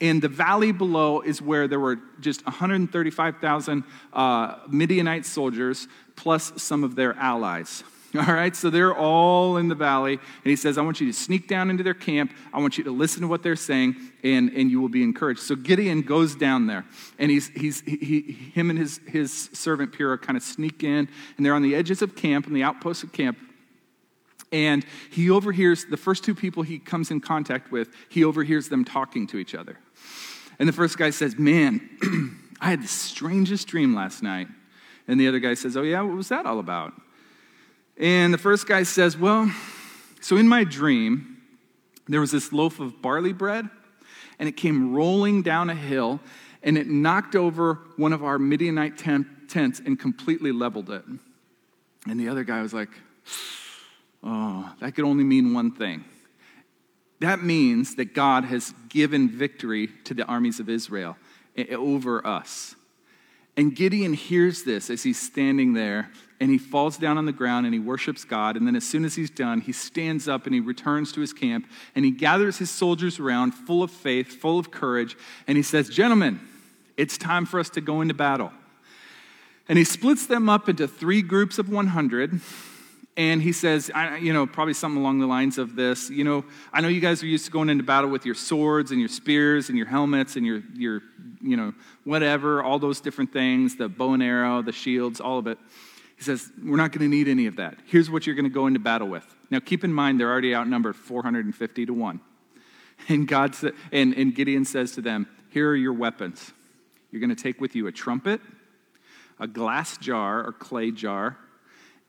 and 0.02 0.22
the 0.22 0.30
valley 0.30 0.72
below 0.72 1.22
is 1.22 1.42
where 1.42 1.68
there 1.68 1.80
were 1.80 1.98
just 2.22 2.46
135,000 2.46 3.84
uh, 4.14 4.56
Midianite 4.70 5.26
soldiers, 5.26 5.88
plus 6.16 6.54
some 6.62 6.86
of 6.86 6.96
their 6.96 7.14
allies. 7.16 7.84
All 8.16 8.34
right, 8.34 8.56
so 8.56 8.72
they're 8.72 8.96
all 8.96 9.58
in 9.58 9.68
the 9.68 9.76
valley, 9.76 10.14
and 10.14 10.50
he 10.50 10.56
says, 10.56 10.80
I 10.80 10.82
want 10.82 11.00
you 11.00 11.06
to 11.06 11.14
sneak 11.14 11.48
down 11.48 11.70
into 11.70 11.84
their 11.84 11.94
camp. 11.94 12.34
I 12.52 12.60
want 12.60 12.76
you 12.76 12.84
to 12.86 12.92
listen 12.92 13.22
to 13.22 13.28
what 13.28 13.44
they're 13.44 13.56
saying, 13.56 13.98
and, 14.24 14.50
and 14.50 14.72
you 14.72 14.82
will 14.82 14.90
be 14.90 15.04
encouraged. 15.04 15.42
So 15.42 15.56
Gideon 15.56 16.02
goes 16.02 16.34
down 16.34 16.66
there, 16.66 16.86
and 17.20 17.30
he's, 17.30 17.50
he's, 17.50 17.82
he, 17.82 18.22
him 18.56 18.72
and 18.72 18.80
his, 18.80 19.00
his 19.08 19.50
servant 19.54 19.94
Purah 19.94 20.20
kind 20.20 20.38
of 20.38 20.42
sneak 20.42 20.84
in, 20.84 21.08
and 21.38 21.46
they're 21.46 21.54
on 21.54 21.62
the 21.62 21.76
edges 21.76 22.02
of 22.02 22.16
camp, 22.16 22.48
on 22.48 22.54
the 22.54 22.64
outposts 22.64 23.04
of 23.04 23.12
camp. 23.12 23.38
And 24.52 24.84
he 25.12 25.30
overhears 25.30 25.86
the 25.86 25.98
first 25.98 26.24
two 26.24 26.34
people 26.34 26.64
he 26.64 26.80
comes 26.80 27.12
in 27.12 27.22
contact 27.22 27.72
with, 27.72 27.90
he 28.10 28.24
overhears 28.24 28.70
them 28.70 28.86
talking 28.86 29.28
to 29.28 29.38
each 29.38 29.54
other. 29.54 29.78
And 30.58 30.68
the 30.68 30.74
first 30.74 30.98
guy 30.98 31.12
says, 31.12 31.38
Man, 31.38 31.88
I 32.60 32.72
had 32.72 32.82
the 32.82 32.88
strangest 32.88 33.68
dream 33.68 33.94
last 33.94 34.24
night. 34.24 34.48
And 35.08 35.20
the 35.20 35.28
other 35.28 35.40
guy 35.40 35.54
says, 35.54 35.78
Oh, 35.78 35.84
yeah, 35.84 36.02
what 36.02 36.16
was 36.16 36.30
that 36.30 36.48
all 36.48 36.58
about? 36.58 36.94
And 38.00 38.34
the 38.34 38.38
first 38.38 38.66
guy 38.66 38.84
says, 38.84 39.18
Well, 39.18 39.52
so 40.22 40.38
in 40.38 40.48
my 40.48 40.64
dream, 40.64 41.38
there 42.08 42.22
was 42.22 42.32
this 42.32 42.54
loaf 42.54 42.80
of 42.80 43.02
barley 43.02 43.34
bread, 43.34 43.70
and 44.40 44.48
it 44.48 44.54
came 44.54 44.94
rolling 44.94 45.42
down 45.42 45.70
a 45.70 45.76
hill, 45.76 46.22
and 46.64 46.78
it 46.78 46.88
knocked 46.88 47.36
over 47.36 47.80
one 47.98 48.14
of 48.14 48.24
our 48.24 48.40
Midianite 48.40 48.98
tents 48.98 49.82
and 49.86 50.00
completely 50.00 50.52
leveled 50.52 50.90
it. 50.90 51.04
And 52.08 52.20
the 52.20 52.30
other 52.30 52.44
guy 52.44 52.62
was 52.62 52.74
like, 52.74 52.90
Oh, 54.24 54.74
that 54.80 54.96
could 54.96 55.06
only 55.06 55.24
mean 55.24 55.54
one 55.54 55.72
thing. 55.72 56.04
That 57.20 57.44
means 57.44 57.96
that 57.96 58.14
God 58.14 58.46
has 58.46 58.74
given 58.88 59.30
victory 59.30 59.90
to 60.06 60.14
the 60.14 60.26
armies 60.26 60.60
of 60.60 60.70
Israel 60.70 61.18
eh, 61.58 61.76
over 61.76 62.26
us. 62.26 62.76
And 63.58 63.76
Gideon 63.76 64.14
hears 64.14 64.64
this 64.64 64.90
as 64.90 65.04
he's 65.04 65.20
standing 65.20 65.74
there, 65.74 66.12
and 66.40 66.50
he 66.50 66.58
falls 66.58 66.98
down 66.98 67.18
on 67.18 67.26
the 67.26 67.34
ground 67.34 67.66
and 67.66 67.74
he 67.74 67.80
worships 67.80 68.24
God. 68.24 68.56
And 68.56 68.66
then, 68.66 68.76
as 68.76 68.88
soon 68.88 69.06
as 69.06 69.16
he's 69.16 69.30
done, 69.30 69.62
he 69.62 69.72
stands 69.72 70.28
up 70.28 70.46
and 70.46 70.54
he 70.54 70.62
returns 70.62 71.12
to 71.14 71.22
his 71.22 71.34
camp 71.34 71.68
and 71.96 72.06
he 72.06 72.12
gathers 72.12 72.58
his 72.58 72.72
soldiers 72.72 73.20
around, 73.20 73.52
full 73.52 73.84
of 73.84 73.92
faith, 73.92 74.40
full 74.40 74.60
of 74.60 74.72
courage, 74.72 75.18
and 75.48 75.58
he 75.58 75.64
says, 75.64 75.90
Gentlemen, 75.90 76.40
it's 76.98 77.18
time 77.18 77.46
for 77.46 77.60
us 77.60 77.70
to 77.72 77.82
go 77.82 78.02
into 78.02 78.14
battle. 78.14 78.52
And 79.68 79.78
he 79.78 79.84
splits 79.84 80.26
them 80.26 80.50
up 80.50 80.68
into 80.68 80.88
three 80.88 81.22
groups 81.22 81.60
of 81.60 81.70
100 81.70 82.42
and 83.20 83.42
he 83.42 83.52
says, 83.52 83.92
I, 83.94 84.16
you 84.16 84.32
know, 84.32 84.48
probably 84.48 84.74
something 84.74 85.02
along 85.02 85.20
the 85.20 85.28
lines 85.28 85.58
of 85.58 85.76
this. 85.76 86.10
You 86.10 86.24
know, 86.24 86.46
I 86.72 86.80
know 86.80 86.88
you 86.88 87.02
guys 87.02 87.22
are 87.22 87.28
used 87.28 87.44
to 87.48 87.52
going 87.52 87.70
into 87.70 87.84
battle 87.84 88.10
with 88.10 88.26
your 88.26 88.34
swords 88.34 88.92
and 88.92 89.00
your 89.02 89.10
spears 89.10 89.68
and 89.68 89.78
your 89.78 89.88
helmets 89.88 90.38
and 90.38 90.46
your, 90.46 90.64
your, 90.74 91.02
you 91.42 91.58
know, 91.58 91.74
whatever, 92.06 92.64
all 92.64 92.80
those 92.80 93.02
different 93.02 93.34
things, 93.34 93.76
the 93.76 93.90
bow 93.90 94.14
and 94.14 94.24
arrow, 94.24 94.62
the 94.62 94.72
shields, 94.72 95.20
all 95.20 95.38
of 95.38 95.48
it. 95.48 95.58
He 96.20 96.26
says, 96.26 96.52
we're 96.62 96.76
not 96.76 96.92
going 96.92 97.10
to 97.10 97.18
need 97.18 97.30
any 97.30 97.46
of 97.46 97.56
that. 97.56 97.78
Here's 97.86 98.10
what 98.10 98.28
you're 98.28 98.36
going 98.36 98.44
to 98.44 98.50
go 98.50 98.68
into 98.68 98.80
battle 98.82 99.08
with. 99.08 99.24
Now, 99.50 99.62
keep 99.62 99.86
in 99.86 99.94
mind, 99.94 100.20
they're 100.20 100.30
already 100.30 100.54
outnumbered 100.54 100.98
450 100.98 101.86
to 101.86 101.94
1. 101.94 102.20
And, 103.08 103.26
God 103.26 103.56
sa- 103.56 103.70
and, 103.94 104.14
and 104.14 104.36
Gideon 104.36 104.66
says 104.66 104.92
to 104.92 105.02
them, 105.02 105.28
Here 105.50 105.70
are 105.70 105.76
your 105.78 105.94
weapons. 105.94 106.52
You're 107.10 107.22
going 107.22 107.34
to 107.34 107.42
take 107.42 107.62
with 107.62 107.74
you 107.74 107.88
a 107.88 107.92
trumpet, 107.94 108.42
a 109.40 109.48
glass 109.48 109.98
jar 109.98 110.46
or 110.46 110.52
clay 110.52 110.92
jar, 110.92 111.38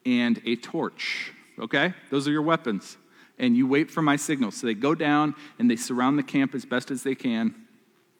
and 0.04 0.42
a 0.44 0.56
torch. 0.56 1.32
Okay? 1.60 1.94
Those 2.10 2.26
are 2.26 2.32
your 2.32 2.42
weapons. 2.42 2.96
And 3.38 3.56
you 3.56 3.68
wait 3.68 3.92
for 3.92 4.02
my 4.02 4.16
signal. 4.16 4.50
So 4.50 4.66
they 4.66 4.74
go 4.74 4.96
down 4.96 5.36
and 5.60 5.70
they 5.70 5.76
surround 5.76 6.18
the 6.18 6.24
camp 6.24 6.56
as 6.56 6.64
best 6.64 6.90
as 6.90 7.04
they 7.04 7.14
can. 7.14 7.54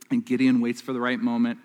And 0.08 0.24
Gideon 0.24 0.60
waits 0.60 0.80
for 0.80 0.92
the 0.92 1.00
right 1.00 1.18
moment. 1.18 1.58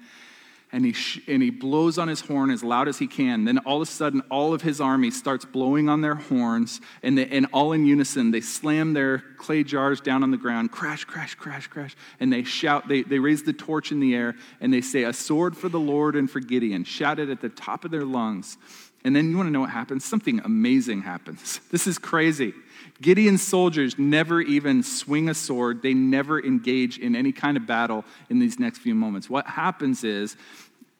And 0.75 0.83
he, 0.83 0.91
sh- 0.91 1.21
and 1.29 1.41
he 1.41 1.51
blows 1.51 1.97
on 1.97 2.09
his 2.09 2.19
horn 2.19 2.51
as 2.51 2.61
loud 2.61 2.89
as 2.89 2.99
he 2.99 3.07
can. 3.07 3.45
Then 3.45 3.59
all 3.59 3.81
of 3.81 3.87
a 3.87 3.89
sudden, 3.89 4.21
all 4.29 4.53
of 4.53 4.61
his 4.61 4.81
army 4.81 5.09
starts 5.09 5.45
blowing 5.45 5.87
on 5.87 6.01
their 6.01 6.15
horns. 6.15 6.81
And, 7.01 7.17
they, 7.17 7.27
and 7.27 7.47
all 7.53 7.71
in 7.71 7.85
unison, 7.85 8.31
they 8.31 8.41
slam 8.41 8.91
their 8.91 9.19
clay 9.37 9.63
jars 9.63 10.01
down 10.01 10.21
on 10.21 10.31
the 10.31 10.37
ground 10.37 10.73
crash, 10.73 11.05
crash, 11.05 11.33
crash, 11.35 11.67
crash. 11.67 11.95
And 12.19 12.33
they 12.33 12.43
shout, 12.43 12.89
they, 12.89 13.03
they 13.03 13.19
raise 13.19 13.43
the 13.43 13.53
torch 13.53 13.93
in 13.93 14.01
the 14.01 14.13
air. 14.13 14.35
And 14.59 14.73
they 14.73 14.81
say, 14.81 15.03
A 15.03 15.13
sword 15.13 15.55
for 15.55 15.69
the 15.69 15.79
Lord 15.79 16.17
and 16.17 16.29
for 16.29 16.41
Gideon. 16.41 16.83
Shout 16.83 17.19
it 17.19 17.29
at 17.29 17.39
the 17.39 17.47
top 17.47 17.85
of 17.85 17.91
their 17.91 18.03
lungs. 18.03 18.57
And 19.05 19.15
then 19.15 19.29
you 19.29 19.37
want 19.37 19.47
to 19.47 19.51
know 19.51 19.61
what 19.61 19.69
happens? 19.69 20.03
Something 20.03 20.41
amazing 20.43 21.03
happens. 21.03 21.61
This 21.71 21.87
is 21.87 21.97
crazy. 21.97 22.53
Gideon's 23.01 23.41
soldiers 23.41 23.99
never 23.99 24.41
even 24.41 24.81
swing 24.81 25.29
a 25.29 25.33
sword, 25.33 25.81
they 25.81 25.93
never 25.93 26.43
engage 26.43 26.97
in 26.97 27.15
any 27.15 27.31
kind 27.31 27.57
of 27.57 27.67
battle 27.67 28.05
in 28.29 28.39
these 28.39 28.59
next 28.59 28.79
few 28.79 28.95
moments. 28.95 29.29
What 29.29 29.45
happens 29.45 30.03
is 30.03 30.37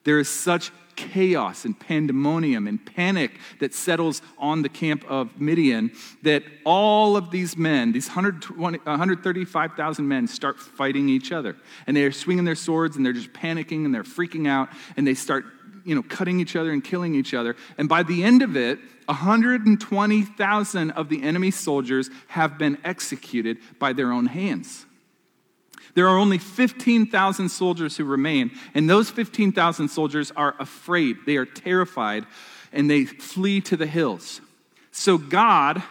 there 0.06 0.20
is 0.20 0.30
such 0.30 0.72
chaos 0.96 1.66
and 1.66 1.78
pandemonium 1.78 2.68
and 2.68 2.84
panic 2.86 3.32
that 3.60 3.74
settles 3.74 4.22
on 4.38 4.62
the 4.62 4.70
camp 4.70 5.04
of 5.10 5.40
Midian 5.40 5.92
that 6.24 6.44
all 6.64 7.18
of 7.18 7.32
these 7.32 7.58
men, 7.58 7.92
these 7.92 8.08
135,000 8.10 10.08
men, 10.08 10.28
start 10.28 10.58
fighting 10.60 11.10
each 11.10 11.34
other. 11.34 11.58
And 11.86 11.98
they're 11.98 12.14
swinging 12.14 12.46
their 12.46 12.56
swords 12.56 12.96
and 12.96 13.06
they're 13.06 13.14
just 13.14 13.34
panicking 13.34 13.84
and 13.86 13.94
they're 13.94 14.04
freaking 14.04 14.48
out 14.48 14.70
and 14.96 15.06
they 15.06 15.16
start 15.16 15.46
you 15.84 15.94
know, 15.94 16.02
cutting 16.04 16.40
each 16.40 16.56
other 16.56 16.72
and 16.72 16.84
killing 16.84 17.14
each 17.14 17.34
other. 17.34 17.56
And 17.78 17.88
by 17.88 18.02
the 18.04 18.24
end 18.24 18.42
of 18.42 18.56
it, 18.58 18.80
120,000 19.06 20.92
of 20.92 21.10
the 21.10 21.22
enemy 21.22 21.52
soldiers 21.52 22.10
have 22.28 22.58
been 22.58 22.80
executed 22.84 23.60
by 23.78 23.94
their 23.94 24.12
own 24.12 24.26
hands. 24.26 24.86
There 25.96 26.08
are 26.08 26.18
only 26.18 26.38
15,000 26.38 27.50
soldiers 27.50 27.98
who 27.98 28.04
remain, 28.04 28.52
and 28.74 28.90
those 28.90 29.10
15,000 29.10 29.88
soldiers 29.88 30.32
are 30.36 30.54
afraid. 30.60 31.18
They 31.26 31.38
are 31.38 31.46
terrified, 31.46 32.26
and 32.72 32.90
they 32.90 33.06
flee 33.06 33.62
to 33.62 33.78
the 33.78 33.88
hills. 33.88 34.42
So 34.92 35.18
God 35.18 35.82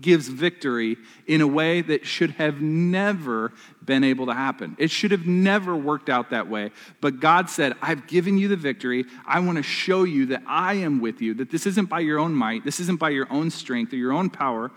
gives 0.00 0.28
victory 0.28 0.96
in 1.26 1.40
a 1.40 1.46
way 1.46 1.80
that 1.80 2.06
should 2.06 2.30
have 2.32 2.60
never 2.60 3.52
been 3.84 4.04
able 4.04 4.26
to 4.26 4.32
happen. 4.34 4.76
It 4.78 4.92
should 4.92 5.10
have 5.10 5.26
never 5.26 5.74
worked 5.74 6.08
out 6.08 6.30
that 6.30 6.48
way. 6.48 6.70
But 7.00 7.18
God 7.18 7.50
said, 7.50 7.74
I've 7.82 8.06
given 8.06 8.38
you 8.38 8.46
the 8.46 8.56
victory. 8.56 9.06
I 9.26 9.40
want 9.40 9.56
to 9.56 9.62
show 9.64 10.04
you 10.04 10.26
that 10.26 10.42
I 10.46 10.74
am 10.74 11.00
with 11.00 11.20
you, 11.20 11.34
that 11.34 11.50
this 11.50 11.66
isn't 11.66 11.88
by 11.88 12.00
your 12.00 12.20
own 12.20 12.32
might, 12.32 12.64
this 12.64 12.78
isn't 12.78 13.00
by 13.00 13.10
your 13.10 13.26
own 13.32 13.50
strength 13.50 13.92
or 13.92 13.96
your 13.96 14.12
own 14.12 14.30
power. 14.30 14.70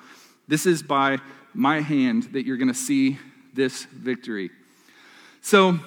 This 0.47 0.65
is 0.65 0.81
by 0.81 1.19
my 1.53 1.81
hand 1.81 2.29
that 2.33 2.45
you're 2.45 2.57
going 2.57 2.67
to 2.67 2.73
see 2.73 3.19
this 3.53 3.85
victory. 3.85 4.49
So, 5.41 5.79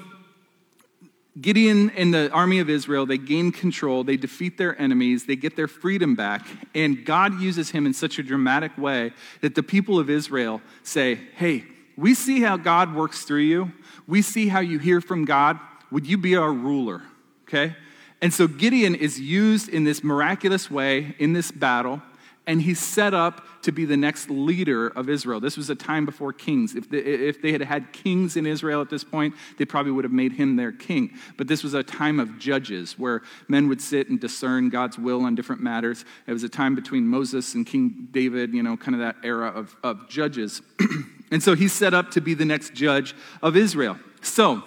Gideon 1.40 1.90
and 1.90 2.14
the 2.14 2.30
army 2.30 2.61
of 2.61 2.70
Israel, 2.70 3.06
they 3.06 3.18
gain 3.18 3.50
control, 3.50 4.04
they 4.04 4.16
defeat 4.16 4.56
their 4.56 4.80
enemies, 4.80 5.26
they 5.26 5.34
get 5.34 5.56
their 5.56 5.66
freedom 5.66 6.14
back, 6.14 6.46
and 6.75 7.04
God 7.04 7.40
uses 7.40 7.70
him 7.70 7.87
in 7.87 7.94
such 7.94 8.18
a 8.18 8.23
dramatic 8.23 8.76
way 8.78 9.12
that 9.40 9.56
the 9.56 9.62
people 9.62 9.99
of 9.99 10.08
Israel 10.08 10.62
say, 10.84 11.18
Hey, 11.37 11.64
we 11.96 12.14
see 12.14 12.40
how 12.40 12.56
God 12.56 12.94
works 12.94 13.23
through 13.23 13.40
you. 13.40 13.73
We 14.06 14.23
see 14.23 14.49
how 14.49 14.61
you 14.61 14.78
hear 14.78 15.00
from 15.00 15.25
God. 15.25 15.58
Would 15.90 16.06
you 16.06 16.18
be 16.18 16.37
our 16.37 16.52
ruler? 16.52 17.02
Okay? 17.49 17.76
And 18.20 18.32
so 18.32 18.46
Gideon 18.49 18.94
is 18.94 19.20
used 19.20 19.68
in 19.68 19.84
this 19.84 20.02
miraculous 20.02 20.70
way 20.70 21.14
in 21.18 21.32
this 21.32 21.50
battle 21.50 22.02
and 22.46 22.62
he's 22.62 22.80
set 22.80 23.14
up 23.14 23.46
to 23.64 23.73
be 23.73 23.85
the 23.85 23.97
next 23.97 24.30
leader 24.30 24.88
of 24.88 25.09
Israel. 25.09 25.40
This 25.40 25.56
was 25.56 25.71
a 25.71 25.75
time 25.75 26.04
before 26.04 26.33
kings. 26.33 26.75
If 26.75 26.88
they, 26.90 26.99
if 26.99 27.40
they 27.42 27.52
had 27.52 27.62
had 27.62 27.92
kings 27.92 28.37
in 28.37 28.47
Israel 28.47 28.80
at 28.80 28.90
this 28.90 29.04
point, 29.04 29.35
they 29.59 29.64
probably 29.64 29.92
would 29.92 30.04
have 30.04 30.12
made 30.12 30.33
him 30.33 30.56
their 30.56 30.73
king. 30.73 31.18
But 31.37 31.49
this 31.49 31.62
was 31.62 31.75
a 31.75 31.83
time 31.83 32.21
of 32.21 32.38
judges 32.38 32.99
where 32.99 33.23
men 33.49 33.68
would 33.68 33.80
sit 33.80 34.09
and 34.11 34.21
discern 34.21 34.68
God's 34.68 34.99
will 34.99 35.23
on 35.25 35.35
different 35.35 35.62
matters. 35.62 36.04
It 36.26 36.33
was 36.33 36.44
a 36.44 36.49
time 36.49 36.75
between 36.75 37.06
Moses 37.06 37.54
and 37.54 37.66
King 37.66 38.09
David, 38.11 38.52
you 38.52 38.62
know, 38.62 38.76
kind 38.76 38.94
of 38.94 39.00
that 39.00 39.16
era 39.25 39.49
of, 39.49 39.75
of 39.83 40.09
judges. 40.09 40.61
and 41.30 41.42
so 41.42 41.54
he's 41.54 41.73
set 41.73 41.94
up 41.94 42.11
to 42.12 42.21
be 42.21 42.35
the 42.35 42.44
next 42.44 42.75
judge 42.75 43.14
of 43.42 43.56
Israel. 43.56 43.99
So, 44.21 44.62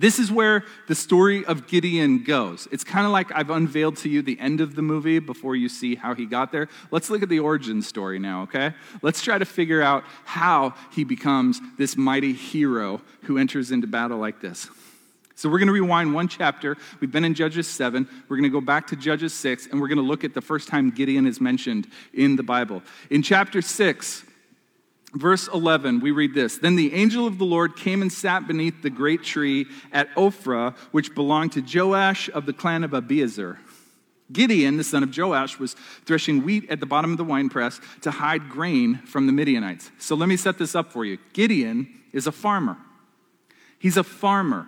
this 0.00 0.18
is 0.18 0.30
where 0.30 0.64
the 0.88 0.94
story 0.94 1.44
of 1.44 1.66
Gideon 1.66 2.24
goes. 2.24 2.66
It's 2.72 2.84
kind 2.84 3.06
of 3.06 3.12
like 3.12 3.30
I've 3.32 3.50
unveiled 3.50 3.96
to 3.98 4.08
you 4.08 4.22
the 4.22 4.38
end 4.40 4.60
of 4.60 4.74
the 4.74 4.82
movie 4.82 5.18
before 5.18 5.56
you 5.56 5.68
see 5.68 5.94
how 5.94 6.14
he 6.14 6.26
got 6.26 6.52
there. 6.52 6.68
Let's 6.90 7.10
look 7.10 7.22
at 7.22 7.28
the 7.28 7.40
origin 7.40 7.82
story 7.82 8.18
now, 8.18 8.42
okay? 8.42 8.74
Let's 9.02 9.22
try 9.22 9.38
to 9.38 9.44
figure 9.44 9.82
out 9.82 10.04
how 10.24 10.74
he 10.92 11.04
becomes 11.04 11.60
this 11.78 11.96
mighty 11.96 12.32
hero 12.32 13.00
who 13.22 13.38
enters 13.38 13.70
into 13.70 13.86
battle 13.86 14.18
like 14.18 14.40
this. 14.40 14.68
So 15.36 15.48
we're 15.48 15.58
going 15.58 15.66
to 15.66 15.72
rewind 15.72 16.14
one 16.14 16.28
chapter. 16.28 16.76
We've 17.00 17.10
been 17.10 17.24
in 17.24 17.34
Judges 17.34 17.66
7. 17.66 18.08
We're 18.28 18.36
going 18.36 18.50
to 18.50 18.56
go 18.56 18.60
back 18.60 18.86
to 18.88 18.96
Judges 18.96 19.34
6, 19.34 19.66
and 19.66 19.80
we're 19.80 19.88
going 19.88 19.98
to 19.98 20.04
look 20.04 20.22
at 20.22 20.32
the 20.32 20.40
first 20.40 20.68
time 20.68 20.90
Gideon 20.90 21.26
is 21.26 21.40
mentioned 21.40 21.88
in 22.12 22.36
the 22.36 22.42
Bible. 22.42 22.82
In 23.10 23.20
chapter 23.22 23.60
6, 23.60 24.24
Verse 25.14 25.46
11, 25.46 26.00
we 26.00 26.10
read 26.10 26.34
this 26.34 26.58
Then 26.58 26.74
the 26.74 26.92
angel 26.92 27.26
of 27.26 27.38
the 27.38 27.44
Lord 27.44 27.76
came 27.76 28.02
and 28.02 28.12
sat 28.12 28.48
beneath 28.48 28.82
the 28.82 28.90
great 28.90 29.22
tree 29.22 29.66
at 29.92 30.12
Ophrah, 30.16 30.76
which 30.90 31.14
belonged 31.14 31.52
to 31.52 31.62
Joash 31.62 32.28
of 32.30 32.46
the 32.46 32.52
clan 32.52 32.82
of 32.82 32.90
Abiezer. 32.90 33.58
Gideon, 34.32 34.76
the 34.76 34.84
son 34.84 35.02
of 35.02 35.16
Joash, 35.16 35.58
was 35.58 35.74
threshing 36.04 36.42
wheat 36.42 36.68
at 36.68 36.80
the 36.80 36.86
bottom 36.86 37.12
of 37.12 37.18
the 37.18 37.24
winepress 37.24 37.80
to 38.00 38.10
hide 38.10 38.48
grain 38.48 38.96
from 39.06 39.26
the 39.26 39.32
Midianites. 39.32 39.92
So 39.98 40.16
let 40.16 40.28
me 40.28 40.36
set 40.36 40.58
this 40.58 40.74
up 40.74 40.90
for 40.90 41.04
you. 41.04 41.18
Gideon 41.32 42.02
is 42.12 42.26
a 42.26 42.32
farmer. 42.32 42.76
He's 43.78 43.96
a 43.96 44.02
farmer. 44.02 44.66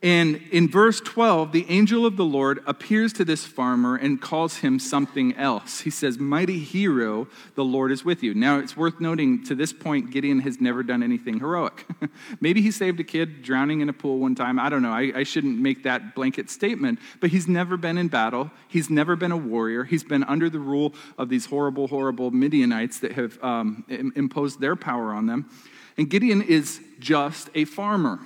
And 0.00 0.40
in 0.52 0.70
verse 0.70 1.00
12, 1.00 1.50
the 1.50 1.66
angel 1.68 2.06
of 2.06 2.16
the 2.16 2.24
Lord 2.24 2.60
appears 2.68 3.12
to 3.14 3.24
this 3.24 3.44
farmer 3.44 3.96
and 3.96 4.20
calls 4.20 4.58
him 4.58 4.78
something 4.78 5.34
else. 5.34 5.80
He 5.80 5.90
says, 5.90 6.20
Mighty 6.20 6.60
hero, 6.60 7.26
the 7.56 7.64
Lord 7.64 7.90
is 7.90 8.04
with 8.04 8.22
you. 8.22 8.32
Now, 8.32 8.60
it's 8.60 8.76
worth 8.76 9.00
noting 9.00 9.42
to 9.46 9.56
this 9.56 9.72
point, 9.72 10.12
Gideon 10.12 10.38
has 10.40 10.60
never 10.60 10.84
done 10.84 11.02
anything 11.02 11.40
heroic. 11.40 11.84
Maybe 12.40 12.62
he 12.62 12.70
saved 12.70 13.00
a 13.00 13.04
kid 13.04 13.42
drowning 13.42 13.80
in 13.80 13.88
a 13.88 13.92
pool 13.92 14.20
one 14.20 14.36
time. 14.36 14.60
I 14.60 14.68
don't 14.68 14.82
know. 14.82 14.92
I, 14.92 15.12
I, 15.16 15.22
shouldn't 15.24 15.58
make 15.58 15.82
that 15.82 16.14
blanket 16.14 16.48
statement. 16.48 17.00
But 17.18 17.30
he's 17.30 17.48
never 17.48 17.76
been 17.76 17.98
in 17.98 18.06
battle. 18.06 18.52
He's 18.68 18.88
never 18.88 19.16
been 19.16 19.32
a 19.32 19.36
warrior. 19.36 19.82
He's 19.82 20.04
been 20.04 20.22
under 20.24 20.48
the 20.48 20.60
rule 20.60 20.94
of 21.18 21.28
these 21.28 21.46
horrible, 21.46 21.88
horrible 21.88 22.30
Midianites 22.30 23.00
that 23.00 23.12
have 23.12 23.42
um, 23.42 23.84
imposed 23.88 24.60
their 24.60 24.76
power 24.76 25.12
on 25.12 25.26
them. 25.26 25.50
And 25.96 26.08
Gideon 26.08 26.42
is 26.42 26.80
just 27.00 27.50
a 27.56 27.64
farmer. 27.64 28.20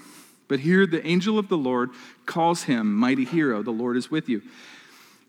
But 0.53 0.61
here 0.61 0.87
the 0.87 1.03
angel 1.07 1.39
of 1.39 1.49
the 1.49 1.57
Lord 1.57 1.93
calls 2.27 2.65
him 2.65 2.95
mighty 2.95 3.25
hero, 3.25 3.63
the 3.63 3.71
Lord 3.71 3.97
is 3.97 4.11
with 4.11 4.29
you. 4.29 4.43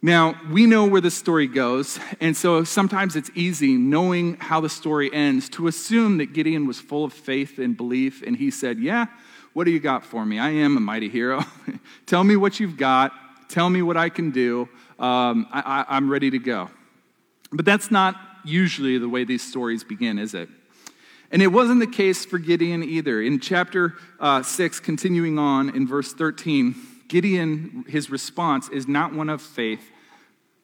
Now, 0.02 0.36
we 0.52 0.66
know 0.66 0.86
where 0.86 1.00
the 1.00 1.10
story 1.10 1.48
goes, 1.48 1.98
and 2.20 2.36
so 2.36 2.66
sometimes 2.66 3.16
it's 3.16 3.32
easy, 3.34 3.78
knowing 3.78 4.36
how 4.36 4.60
the 4.60 4.68
story 4.68 5.10
ends, 5.14 5.48
to 5.52 5.68
assume 5.68 6.18
that 6.18 6.34
Gideon 6.34 6.68
was 6.68 6.82
full 6.82 7.06
of 7.06 7.14
faith 7.14 7.58
and 7.58 7.78
belief, 7.78 8.22
and 8.22 8.36
he 8.36 8.52
said, 8.52 8.80
Yeah, 8.80 9.06
what 9.54 9.64
do 9.64 9.72
you 9.72 9.80
got 9.80 10.04
for 10.04 10.26
me? 10.26 10.40
I 10.40 10.50
am 10.50 10.76
a 10.76 10.82
mighty 10.82 11.08
hero. 11.08 11.46
Tell 12.06 12.26
me 12.26 12.36
what 12.36 12.60
you've 12.60 12.76
got. 12.76 13.14
Tell 13.48 13.70
me 13.70 13.82
what 13.82 13.96
I 13.96 14.10
can 14.10 14.32
do. 14.32 14.68
Um, 15.00 15.48
I, 15.54 15.86
I, 15.88 15.96
I'm 15.96 16.12
ready 16.12 16.32
to 16.32 16.40
go. 16.40 16.70
But 17.54 17.64
that's 17.64 17.90
not 17.90 18.18
usually 18.44 18.98
the 18.98 19.08
way 19.08 19.24
these 19.24 19.42
stories 19.42 19.86
begin, 19.86 20.20
is 20.20 20.34
it? 20.34 20.50
And 21.34 21.42
it 21.42 21.48
wasn't 21.48 21.80
the 21.80 21.88
case 21.88 22.26
for 22.26 22.38
Gideon 22.38 22.84
either. 22.84 23.20
In 23.20 23.40
chapter 23.40 23.96
uh, 24.20 24.44
6, 24.44 24.80
continuing 24.80 25.40
on 25.40 25.76
in 25.76 25.88
verse 25.88 26.14
13, 26.14 26.76
Gideon, 27.08 27.86
his 27.88 28.12
response 28.12 28.70
is 28.70 28.88
not 28.88 29.16
one 29.16 29.30
of 29.30 29.42
faith, 29.42 29.90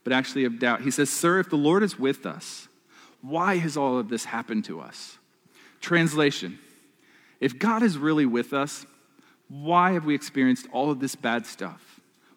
but 0.03 0.13
actually 0.13 0.45
of 0.45 0.59
doubt. 0.59 0.81
He 0.81 0.91
says, 0.91 1.09
Sir, 1.09 1.39
if 1.39 1.49
the 1.49 1.55
Lord 1.55 1.81
is 1.81 1.97
with 1.97 2.27
us, 2.27 2.67
why 3.21 3.57
has 3.57 3.77
all 3.77 3.97
of 3.97 4.09
this 4.09 4.25
happened 4.25 4.63
to 4.65 4.79
us? 4.79 5.17
Translation 5.81 6.59
If 7.39 7.57
God 7.57 7.81
is 7.81 7.97
really 7.97 8.27
with 8.27 8.53
us, 8.53 8.85
why 9.47 9.93
have 9.93 10.05
we 10.05 10.13
experienced 10.13 10.67
all 10.71 10.91
of 10.91 10.99
this 10.99 11.15
bad 11.15 11.47
stuff? 11.47 11.88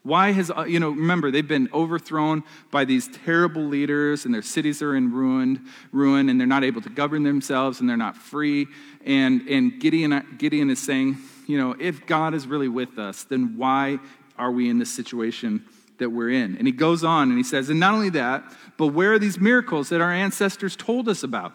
Why 0.05 0.33
has, 0.33 0.51
uh, 0.51 0.65
you 0.65 0.81
know, 0.81 0.91
remember, 0.91 1.31
they've 1.31 1.47
been 1.47 1.69
overthrown 1.73 2.43
by 2.73 2.85
these 2.85 3.09
terrible 3.25 3.63
leaders 3.63 4.25
and 4.25 4.35
their 4.35 4.43
cities 4.43 4.83
are 4.83 4.97
in 4.97 5.13
ruin, 5.13 5.65
ruin 5.93 6.29
and 6.29 6.41
they're 6.41 6.47
not 6.47 6.65
able 6.65 6.81
to 6.83 6.91
govern 6.91 7.23
themselves 7.23 7.79
and 7.81 7.89
they're 7.89 7.97
not 7.97 8.17
free. 8.17 8.67
And, 9.05 9.43
and 9.49 9.81
Gideon, 9.81 10.37
Gideon 10.39 10.71
is 10.71 10.81
saying, 10.81 11.19
you 11.47 11.57
know, 11.57 11.77
if 11.79 12.05
God 12.07 12.35
is 12.35 12.49
really 12.49 12.69
with 12.69 12.99
us, 12.99 13.23
then 13.25 13.57
why 13.57 14.01
are 14.37 14.51
we 14.51 14.69
in 14.69 14.79
this 14.79 14.91
situation 14.91 15.65
that 15.99 16.11
we're 16.11 16.31
in? 16.31 16.57
And 16.57 16.67
he 16.67 16.73
goes 16.73 17.05
on 17.05 17.29
and 17.29 17.39
he 17.39 17.45
says, 17.45 17.71
and 17.71 17.79
not 17.79 17.95
only 17.95 18.11
that, 18.11 18.43
but 18.77 18.89
where 18.89 19.13
are 19.13 19.19
these 19.21 19.39
miracles 19.39 19.91
that 19.91 20.01
our 20.01 20.13
ancestors 20.13 20.75
told 20.75 21.09
us 21.09 21.23
about? 21.23 21.53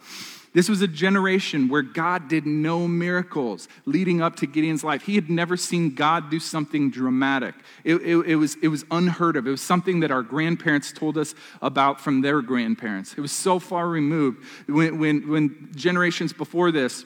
This 0.58 0.70
was 0.70 0.82
a 0.82 0.88
generation 0.88 1.68
where 1.68 1.84
God 1.84 2.30
did 2.30 2.48
no 2.48 2.88
miracles 2.88 3.68
leading 3.86 4.24
up 4.24 4.38
to 4.38 4.48
Gideon's 4.48 4.84
life. 4.84 5.04
He 5.04 5.14
had 5.14 5.30
never 5.30 5.56
seen 5.56 5.94
God 5.94 6.32
do 6.32 6.40
something 6.40 6.90
dramatic. 6.90 7.54
It, 7.84 7.98
it, 7.98 8.18
it, 8.26 8.36
was, 8.38 8.56
it 8.64 8.70
was 8.70 8.84
unheard 8.90 9.36
of. 9.36 9.46
It 9.46 9.52
was 9.52 9.62
something 9.62 10.00
that 10.00 10.10
our 10.10 10.24
grandparents 10.24 10.92
told 10.92 11.16
us 11.16 11.36
about 11.62 12.02
from 12.02 12.22
their 12.22 12.42
grandparents. 12.42 13.14
It 13.14 13.22
was 13.22 13.32
so 13.32 13.60
far 13.60 13.88
removed. 13.88 14.44
When, 14.68 14.98
when, 14.98 15.28
when 15.28 15.70
generations 15.76 16.34
before 16.34 16.72
this, 16.72 17.06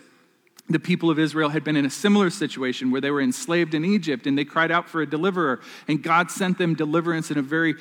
the 0.69 0.79
people 0.79 1.09
of 1.09 1.19
Israel 1.19 1.49
had 1.49 1.65
been 1.65 1.75
in 1.75 1.85
a 1.85 1.89
similar 1.89 2.29
situation 2.29 2.89
where 2.89 3.01
they 3.01 3.11
were 3.11 3.19
enslaved 3.19 3.73
in 3.73 3.83
Egypt 3.83 4.27
and 4.27 4.37
they 4.37 4.45
cried 4.45 4.71
out 4.71 4.87
for 4.87 5.01
a 5.01 5.05
deliverer. 5.05 5.59
And 5.89 6.01
God 6.01 6.31
sent 6.31 6.57
them 6.57 6.73
deliverance 6.73 7.31
in 7.31 7.37
a 7.37 7.41
very, 7.41 7.75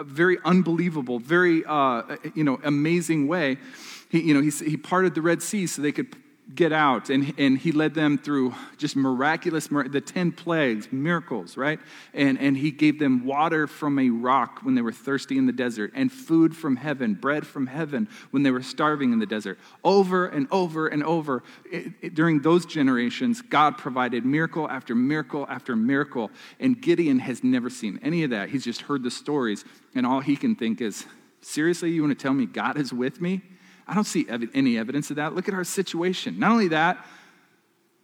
very 0.00 0.38
unbelievable, 0.44 1.20
very, 1.20 1.62
uh, 1.64 2.16
you 2.34 2.42
know, 2.42 2.58
amazing 2.64 3.28
way. 3.28 3.58
He, 4.08 4.20
you 4.20 4.34
know, 4.34 4.40
he, 4.40 4.50
he 4.50 4.76
parted 4.76 5.14
the 5.14 5.22
Red 5.22 5.42
Sea 5.42 5.66
so 5.66 5.82
they 5.82 5.92
could 5.92 6.14
get 6.52 6.72
out, 6.72 7.08
and, 7.08 7.32
and 7.38 7.56
he 7.56 7.72
led 7.72 7.94
them 7.94 8.18
through 8.18 8.54
just 8.76 8.96
miraculous, 8.96 9.68
the 9.68 10.00
10 10.00 10.32
plagues, 10.32 10.88
miracles, 10.92 11.56
right? 11.56 11.80
And, 12.12 12.38
and 12.38 12.56
he 12.56 12.70
gave 12.70 12.98
them 12.98 13.24
water 13.24 13.66
from 13.66 13.98
a 13.98 14.10
rock 14.10 14.60
when 14.62 14.74
they 14.74 14.82
were 14.82 14.92
thirsty 14.92 15.38
in 15.38 15.46
the 15.46 15.52
desert, 15.52 15.92
and 15.94 16.12
food 16.12 16.54
from 16.54 16.76
heaven, 16.76 17.14
bread 17.14 17.46
from 17.46 17.66
heaven 17.66 18.08
when 18.30 18.42
they 18.42 18.50
were 18.50 18.62
starving 18.62 19.12
in 19.12 19.18
the 19.18 19.26
desert. 19.26 19.58
Over 19.82 20.26
and 20.26 20.46
over 20.50 20.86
and 20.86 21.02
over, 21.02 21.42
it, 21.70 21.92
it, 22.02 22.14
during 22.14 22.42
those 22.42 22.66
generations, 22.66 23.40
God 23.40 23.78
provided 23.78 24.24
miracle 24.26 24.68
after 24.68 24.94
miracle 24.94 25.46
after 25.48 25.74
miracle, 25.74 26.30
and 26.60 26.80
Gideon 26.80 27.20
has 27.20 27.42
never 27.42 27.70
seen 27.70 27.98
any 28.02 28.22
of 28.22 28.30
that. 28.30 28.50
He's 28.50 28.64
just 28.64 28.82
heard 28.82 29.02
the 29.02 29.10
stories, 29.10 29.64
and 29.94 30.06
all 30.06 30.20
he 30.20 30.36
can 30.36 30.56
think 30.56 30.82
is, 30.82 31.06
seriously, 31.40 31.90
you 31.90 32.02
want 32.02 32.16
to 32.16 32.22
tell 32.22 32.34
me 32.34 32.44
God 32.44 32.76
is 32.76 32.92
with 32.92 33.20
me? 33.20 33.40
I 33.86 33.94
don't 33.94 34.04
see 34.04 34.26
ev- 34.28 34.50
any 34.54 34.78
evidence 34.78 35.10
of 35.10 35.16
that. 35.16 35.34
Look 35.34 35.48
at 35.48 35.54
our 35.54 35.64
situation. 35.64 36.38
Not 36.38 36.52
only 36.52 36.68
that, 36.68 37.04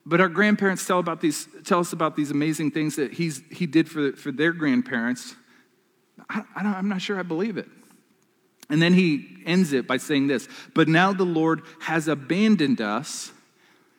but 0.06 0.20
our 0.20 0.28
grandparents 0.28 0.86
tell, 0.86 0.98
about 0.98 1.20
these, 1.20 1.48
tell 1.64 1.80
us 1.80 1.92
about 1.92 2.16
these 2.16 2.30
amazing 2.30 2.70
things 2.70 2.96
that 2.96 3.12
he's, 3.12 3.42
he 3.50 3.66
did 3.66 3.88
for, 3.88 4.12
for 4.12 4.32
their 4.32 4.52
grandparents. 4.52 5.34
I, 6.28 6.42
I 6.56 6.62
I'm 6.62 6.88
not 6.88 7.02
sure 7.02 7.18
I 7.18 7.22
believe 7.22 7.56
it. 7.56 7.68
And 8.68 8.80
then 8.80 8.94
he 8.94 9.42
ends 9.44 9.72
it 9.72 9.86
by 9.86 9.96
saying 9.96 10.28
this 10.28 10.48
But 10.74 10.88
now 10.88 11.12
the 11.12 11.24
Lord 11.24 11.62
has 11.80 12.08
abandoned 12.08 12.80
us 12.80 13.32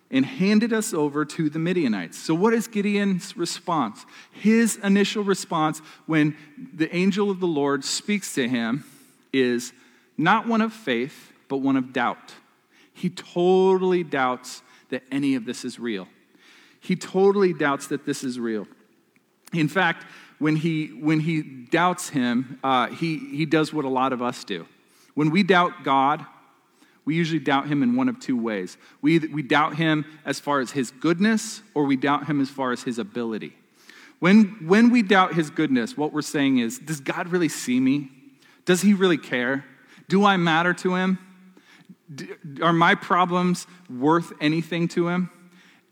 and 0.10 0.26
handed 0.26 0.74
us 0.74 0.94
over 0.94 1.24
to 1.24 1.50
the 1.50 1.60
Midianites. 1.60 2.18
So, 2.18 2.34
what 2.34 2.54
is 2.54 2.68
Gideon's 2.68 3.38
response? 3.38 4.06
His 4.32 4.78
initial 4.78 5.24
response 5.24 5.80
when 6.06 6.36
the 6.74 6.94
angel 6.96 7.30
of 7.30 7.40
the 7.40 7.48
Lord 7.48 7.84
speaks 7.86 8.34
to 8.36 8.48
him 8.48 8.84
is 9.34 9.74
not 10.18 10.48
one 10.48 10.62
of 10.62 10.74
faith, 10.74 11.31
but 11.52 11.58
one 11.58 11.76
of 11.76 11.92
doubt. 11.92 12.34
He 12.94 13.10
totally 13.10 14.06
doubts 14.06 14.62
that 14.90 15.04
any 15.12 15.36
of 15.36 15.44
this 15.44 15.66
is 15.66 15.78
real. 15.78 16.08
He 16.80 16.96
totally 16.96 17.52
doubts 17.52 17.88
that 17.88 18.06
this 18.06 18.24
is 18.24 18.40
real. 18.40 18.70
In 19.52 19.68
fact, 19.68 20.06
when 20.40 20.56
he, 20.56 20.88
when 20.88 21.20
he 21.20 21.42
doubts 21.42 22.08
him, 22.08 22.58
uh, 22.64 22.88
he, 22.88 23.18
he 23.18 23.46
does 23.46 23.74
what 23.74 23.84
a 23.84 23.90
lot 23.90 24.14
of 24.14 24.22
us 24.22 24.46
do. 24.46 24.66
When 25.14 25.30
we 25.30 25.44
doubt 25.44 25.84
God, 25.84 26.26
we 27.04 27.16
usually 27.16 27.42
doubt 27.42 27.68
him 27.68 27.84
in 27.84 27.98
one 27.98 28.08
of 28.08 28.18
two 28.22 28.42
ways. 28.42 28.78
We, 29.02 29.20
we 29.20 29.42
doubt 29.42 29.76
him 29.76 30.06
as 30.24 30.40
far 30.40 30.62
as 30.62 30.72
his 30.72 30.90
goodness, 30.90 31.62
or 31.74 31.84
we 31.84 31.98
doubt 31.98 32.28
him 32.28 32.40
as 32.40 32.50
far 32.50 32.72
as 32.72 32.84
his 32.84 32.98
ability. 32.98 33.58
When, 34.20 34.66
when 34.66 34.90
we 34.90 35.02
doubt 35.02 35.34
his 35.34 35.50
goodness, 35.50 35.98
what 35.98 36.14
we're 36.14 36.22
saying 36.22 36.60
is, 36.60 36.80
does 36.80 37.02
God 37.02 37.28
really 37.28 37.50
see 37.50 37.82
me? 37.82 38.10
Does 38.64 38.82
he 38.82 38.94
really 38.94 39.18
care? 39.18 39.66
Do 40.08 40.24
I 40.24 40.38
matter 40.38 40.74
to 40.76 40.96
him? 40.96 41.18
Are 42.62 42.74
my 42.74 42.96
problems 42.96 43.68
worth 43.90 44.34
anything 44.42 44.88
to 44.90 45.08
him? 45.08 45.30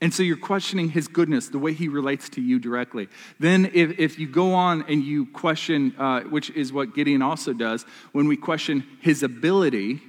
And 0.01 0.13
so 0.13 0.23
you're 0.23 0.37
questioning 0.37 0.89
his 0.89 1.07
goodness, 1.09 1.49
the 1.49 1.59
way 1.59 1.73
he 1.73 1.89
relates 1.89 2.29
to 2.29 2.41
you 2.41 2.57
directly. 2.57 3.09
Then, 3.37 3.69
if, 3.73 3.99
if 3.99 4.17
you 4.17 4.27
go 4.27 4.53
on 4.53 4.85
and 4.87 5.03
you 5.03 5.25
question, 5.25 5.93
uh, 5.97 6.21
which 6.21 6.49
is 6.51 6.71
what 6.71 6.95
Gideon 6.95 7.21
also 7.21 7.51
does, 7.51 7.83
when 8.13 8.27
we 8.27 8.37
question 8.37 8.85
his 9.01 9.23
ability, 9.23 10.01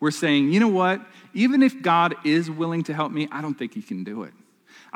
we're 0.00 0.10
saying, 0.10 0.52
you 0.52 0.58
know 0.58 0.68
what? 0.68 1.06
Even 1.34 1.62
if 1.62 1.82
God 1.82 2.16
is 2.24 2.50
willing 2.50 2.82
to 2.84 2.94
help 2.94 3.12
me, 3.12 3.28
I 3.30 3.42
don't 3.42 3.54
think 3.54 3.74
he 3.74 3.82
can 3.82 4.02
do 4.02 4.24
it. 4.24 4.32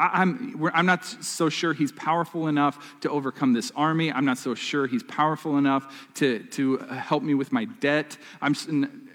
I, 0.00 0.22
am 0.22 0.70
I'm, 0.72 0.86
not 0.86 1.04
so 1.04 1.50
sure 1.50 1.74
he's 1.74 1.92
powerful 1.92 2.48
enough 2.48 2.98
to 3.02 3.10
overcome 3.10 3.52
this 3.52 3.70
army. 3.76 4.10
I'm 4.10 4.24
not 4.24 4.38
so 4.38 4.54
sure 4.54 4.86
he's 4.86 5.02
powerful 5.02 5.58
enough 5.58 6.10
to, 6.14 6.38
to 6.38 6.80
uh, 6.80 6.94
help 6.94 7.22
me 7.22 7.34
with 7.34 7.52
my 7.52 7.66
debt. 7.66 8.16
I'm, 8.40 8.54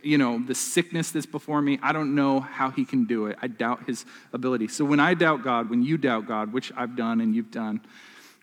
you 0.04 0.20
know, 0.20 0.38
the 0.38 0.54
sickness 0.54 1.10
that's 1.10 1.26
before 1.26 1.60
me, 1.60 1.80
I 1.82 1.92
don't 1.92 2.14
know 2.14 2.40
how 2.40 2.70
he 2.70 2.86
can 2.86 3.06
do 3.06 3.26
it. 3.26 3.38
I 3.42 3.48
doubt 3.48 3.88
his 3.88 4.06
ability. 4.32 4.68
So 4.68 4.86
when 4.86 5.00
I 5.00 5.16
doubt 5.16 5.44
God, 5.44 5.72
when 5.72 5.82
you 5.82 5.98
doubt 5.98 6.28
God, 6.28 6.54
which 6.54 6.72
I've 6.78 6.96
done 6.96 7.20
and 7.20 7.36
you've 7.36 7.50
done, 7.50 7.82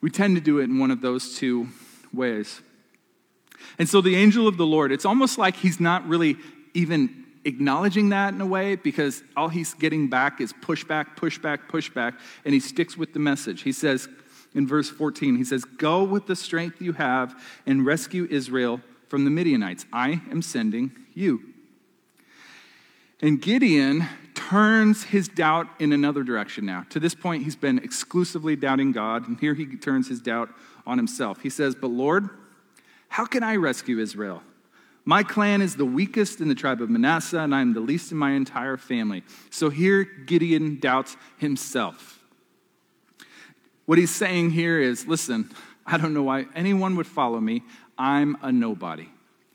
we 0.00 0.11
tend 0.11 0.35
to 0.35 0.42
do 0.42 0.59
it 0.59 0.64
in 0.64 0.81
one 0.81 0.90
of 0.90 1.00
those 1.00 1.37
two 1.37 1.68
ways. 2.12 2.61
And 3.78 3.88
so 3.88 4.00
the 4.00 4.16
angel 4.16 4.48
of 4.48 4.57
the 4.57 4.66
Lord, 4.66 4.90
it's 4.90 5.05
almost 5.05 5.38
like 5.38 5.55
he's 5.55 5.78
not 5.78 6.09
really 6.09 6.38
even 6.74 7.21
acknowledging 7.44 8.11
that 8.11 8.35
in 8.35 8.40
a 8.40 8.46
way 8.46 8.76
because 8.76 9.22
all 9.37 9.48
he's 9.48 9.74
getting 9.74 10.09
back 10.09 10.40
is 10.40 10.52
pushback, 10.52 11.16
pushback, 11.16 11.68
pushback, 11.68 12.18
and 12.44 12.55
he 12.55 12.61
sticks 12.61 12.96
with 12.96 13.12
the 13.12 13.18
message. 13.18 13.62
He 13.62 13.72
says 13.72 14.09
in 14.55 14.66
verse 14.66 14.90
14, 14.90 15.37
he 15.37 15.44
says, 15.44 15.64
Go 15.64 16.05
with 16.05 16.26
the 16.26 16.37
strength 16.37 16.81
you 16.81 16.92
have 16.92 17.35
and 17.66 17.85
rescue 17.85 18.26
Israel 18.31 18.81
from 19.09 19.24
the 19.24 19.31
Midianites. 19.31 19.87
I 19.92 20.22
am 20.31 20.42
sending 20.42 20.92
you. 21.14 21.42
And 23.20 23.40
Gideon 23.40 24.07
turns 24.35 25.05
his 25.05 25.28
doubt 25.28 25.68
in 25.78 25.92
another 25.92 26.24
direction 26.24 26.66
now. 26.66 26.85
To 26.90 26.98
this 26.98 27.14
point, 27.14 27.44
he's 27.44 27.57
been 27.57 27.78
exclusively 27.78 28.57
doubting 28.57 28.92
God, 28.92 29.28
and 29.28 29.38
here 29.38 29.55
he 29.55 29.76
turns 29.76 30.09
his 30.09 30.20
doubt 30.20 30.50
on 30.87 30.98
himself. 30.98 31.40
He 31.40 31.50
says, 31.50 31.74
But 31.74 31.88
Lord, 31.88 32.28
how 33.09 33.24
can 33.24 33.42
I 33.42 33.57
rescue 33.57 34.00
Israel? 34.00 34.42
My 35.05 35.23
clan 35.25 35.62
is 35.62 35.75
the 35.75 35.85
weakest 35.85 36.41
in 36.41 36.49
the 36.49 36.55
tribe 36.55 36.81
of 36.81 36.88
Manasseh, 36.88 37.41
and 37.41 37.55
I 37.55 37.61
am 37.61 37.75
the 37.75 37.81
least 37.81 38.12
in 38.12 38.19
my 38.19 38.33
entire 38.33 38.77
family. 38.77 39.25
So 39.51 39.69
here 39.69 40.05
Gideon 40.05 40.79
doubts 40.79 41.17
himself. 41.38 42.21
What 43.85 43.99
he's 43.99 44.15
saying 44.15 44.51
here 44.51 44.81
is 44.81 45.07
listen, 45.07 45.51
I 45.85 45.99
don't 45.99 46.15
know 46.15 46.23
why 46.23 46.47
anyone 46.55 46.97
would 46.97 47.07
follow 47.09 47.41
me. 47.41 47.62
I'm 47.99 48.37
a 48.43 48.53
nobody. 48.53 49.09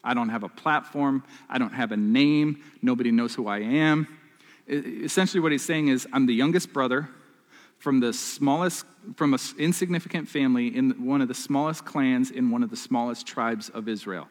I 0.04 0.14
don't 0.14 0.30
have 0.30 0.44
a 0.44 0.50
platform. 0.50 1.24
I 1.50 1.58
don't 1.58 1.74
have 1.74 1.92
a 1.92 1.98
name. 1.98 2.62
Nobody 2.82 3.12
knows 3.12 3.34
who 3.34 3.48
I 3.48 3.60
am. 3.60 4.08
Essentially, 4.68 5.40
what 5.40 5.54
he's 5.54 5.66
saying 5.66 5.88
is, 5.88 6.08
I'm 6.12 6.26
the 6.26 6.34
youngest 6.34 6.74
brother 6.74 7.10
from 7.78 8.00
the 8.00 8.12
smallest, 8.12 8.86
from 9.16 9.34
an 9.34 9.40
insignificant 9.58 10.28
family 10.28 10.76
in 10.76 11.06
one 11.06 11.22
of 11.22 11.30
the 11.30 11.34
smallest 11.34 11.86
clans 11.86 12.32
in 12.32 12.52
one 12.52 12.64
of 12.64 12.70
the 12.70 12.76
smallest 12.76 13.26
tribes 13.26 13.70
of 13.70 13.88
Israel. 13.88 14.28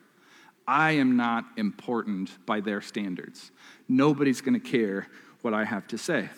I 0.67 0.93
am 0.93 1.17
not 1.17 1.45
important 1.57 2.31
by 2.45 2.61
their 2.61 2.81
standards. 2.81 3.51
Nobody's 3.89 4.41
going 4.41 4.61
to 4.61 4.71
care 4.71 5.07
what 5.43 5.55
I 5.55 5.65
have 5.65 5.87
to 5.89 5.99
say. 5.99 6.29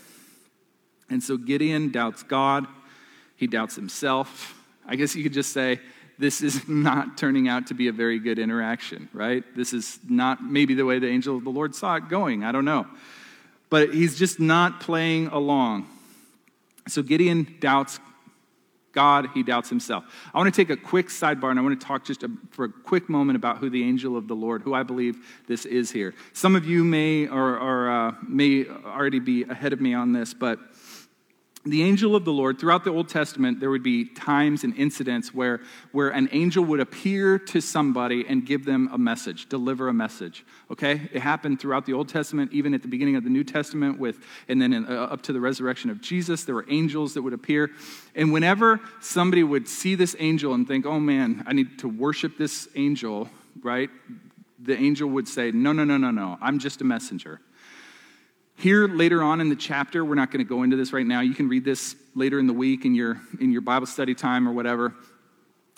And 1.10 1.22
so 1.22 1.36
Gideon 1.36 1.90
doubts 1.90 2.22
God, 2.22 2.66
he 3.36 3.46
doubts 3.46 3.74
himself. 3.74 4.54
I 4.86 4.96
guess 4.96 5.14
you 5.14 5.22
could 5.22 5.32
just 5.32 5.52
say, 5.52 5.80
this 6.18 6.42
is 6.42 6.68
not 6.68 7.16
turning 7.16 7.48
out 7.48 7.68
to 7.68 7.74
be 7.74 7.88
a 7.88 7.92
very 7.92 8.18
good 8.18 8.38
interaction, 8.38 9.08
right? 9.12 9.44
This 9.56 9.72
is 9.72 9.98
not 10.08 10.42
maybe 10.42 10.74
the 10.74 10.84
way 10.84 10.98
the 10.98 11.08
angel 11.08 11.36
of 11.36 11.44
the 11.44 11.50
Lord 11.50 11.74
saw 11.74 11.96
it 11.96 12.08
going. 12.08 12.44
I 12.44 12.52
don't 12.52 12.64
know. 12.64 12.86
But 13.70 13.94
he's 13.94 14.18
just 14.18 14.40
not 14.40 14.80
playing 14.80 15.28
along. 15.28 15.88
So 16.88 17.02
Gideon 17.02 17.56
doubts 17.60 18.00
God, 18.98 19.28
he 19.32 19.44
doubts 19.44 19.68
himself. 19.68 20.02
I 20.34 20.38
want 20.38 20.52
to 20.52 20.60
take 20.60 20.70
a 20.70 20.76
quick 20.76 21.06
sidebar 21.06 21.50
and 21.50 21.58
I 21.60 21.62
want 21.62 21.80
to 21.80 21.86
talk 21.86 22.04
just 22.04 22.24
a, 22.24 22.30
for 22.50 22.64
a 22.64 22.68
quick 22.68 23.08
moment 23.08 23.36
about 23.36 23.58
who 23.58 23.70
the 23.70 23.84
angel 23.84 24.16
of 24.16 24.26
the 24.26 24.34
Lord, 24.34 24.60
who 24.62 24.74
I 24.74 24.82
believe 24.82 25.24
this 25.46 25.66
is 25.66 25.92
here. 25.92 26.16
Some 26.32 26.56
of 26.56 26.66
you 26.66 26.82
may 26.82 27.28
or, 27.28 27.56
or 27.60 27.88
uh, 27.88 28.14
may 28.26 28.66
already 28.66 29.20
be 29.20 29.44
ahead 29.44 29.72
of 29.72 29.80
me 29.80 29.94
on 29.94 30.10
this, 30.10 30.34
but 30.34 30.58
the 31.68 31.82
angel 31.82 32.16
of 32.16 32.24
the 32.24 32.32
Lord, 32.32 32.58
throughout 32.58 32.84
the 32.84 32.90
Old 32.90 33.08
Testament, 33.08 33.60
there 33.60 33.70
would 33.70 33.82
be 33.82 34.04
times 34.04 34.64
and 34.64 34.76
incidents 34.76 35.34
where, 35.34 35.60
where 35.92 36.08
an 36.10 36.28
angel 36.32 36.64
would 36.64 36.80
appear 36.80 37.38
to 37.38 37.60
somebody 37.60 38.24
and 38.28 38.44
give 38.46 38.64
them 38.64 38.88
a 38.92 38.98
message, 38.98 39.48
deliver 39.48 39.88
a 39.88 39.92
message. 39.92 40.44
Okay? 40.70 41.08
It 41.12 41.20
happened 41.20 41.60
throughout 41.60 41.86
the 41.86 41.92
Old 41.92 42.08
Testament, 42.08 42.52
even 42.52 42.74
at 42.74 42.82
the 42.82 42.88
beginning 42.88 43.16
of 43.16 43.24
the 43.24 43.30
New 43.30 43.44
Testament, 43.44 43.98
with, 43.98 44.18
and 44.48 44.60
then 44.60 44.72
in, 44.72 44.86
uh, 44.86 45.04
up 45.04 45.22
to 45.22 45.32
the 45.32 45.40
resurrection 45.40 45.90
of 45.90 46.00
Jesus, 46.00 46.44
there 46.44 46.54
were 46.54 46.66
angels 46.68 47.14
that 47.14 47.22
would 47.22 47.32
appear. 47.32 47.70
And 48.14 48.32
whenever 48.32 48.80
somebody 49.00 49.42
would 49.42 49.68
see 49.68 49.94
this 49.94 50.16
angel 50.18 50.54
and 50.54 50.66
think, 50.66 50.86
oh 50.86 51.00
man, 51.00 51.44
I 51.46 51.52
need 51.52 51.78
to 51.80 51.88
worship 51.88 52.38
this 52.38 52.68
angel, 52.74 53.28
right? 53.62 53.90
The 54.60 54.76
angel 54.76 55.08
would 55.10 55.28
say, 55.28 55.50
no, 55.50 55.72
no, 55.72 55.84
no, 55.84 55.96
no, 55.96 56.10
no, 56.10 56.38
I'm 56.40 56.58
just 56.58 56.80
a 56.80 56.84
messenger. 56.84 57.40
Here 58.58 58.88
later 58.88 59.22
on 59.22 59.40
in 59.40 59.50
the 59.50 59.54
chapter, 59.54 60.04
we're 60.04 60.16
not 60.16 60.32
going 60.32 60.44
to 60.44 60.48
go 60.48 60.64
into 60.64 60.74
this 60.74 60.92
right 60.92 61.06
now. 61.06 61.20
You 61.20 61.32
can 61.32 61.48
read 61.48 61.64
this 61.64 61.94
later 62.16 62.40
in 62.40 62.48
the 62.48 62.52
week 62.52 62.84
in 62.84 62.92
your 62.92 63.20
in 63.38 63.52
your 63.52 63.60
Bible 63.60 63.86
study 63.86 64.16
time 64.16 64.48
or 64.48 64.52
whatever. 64.52 64.96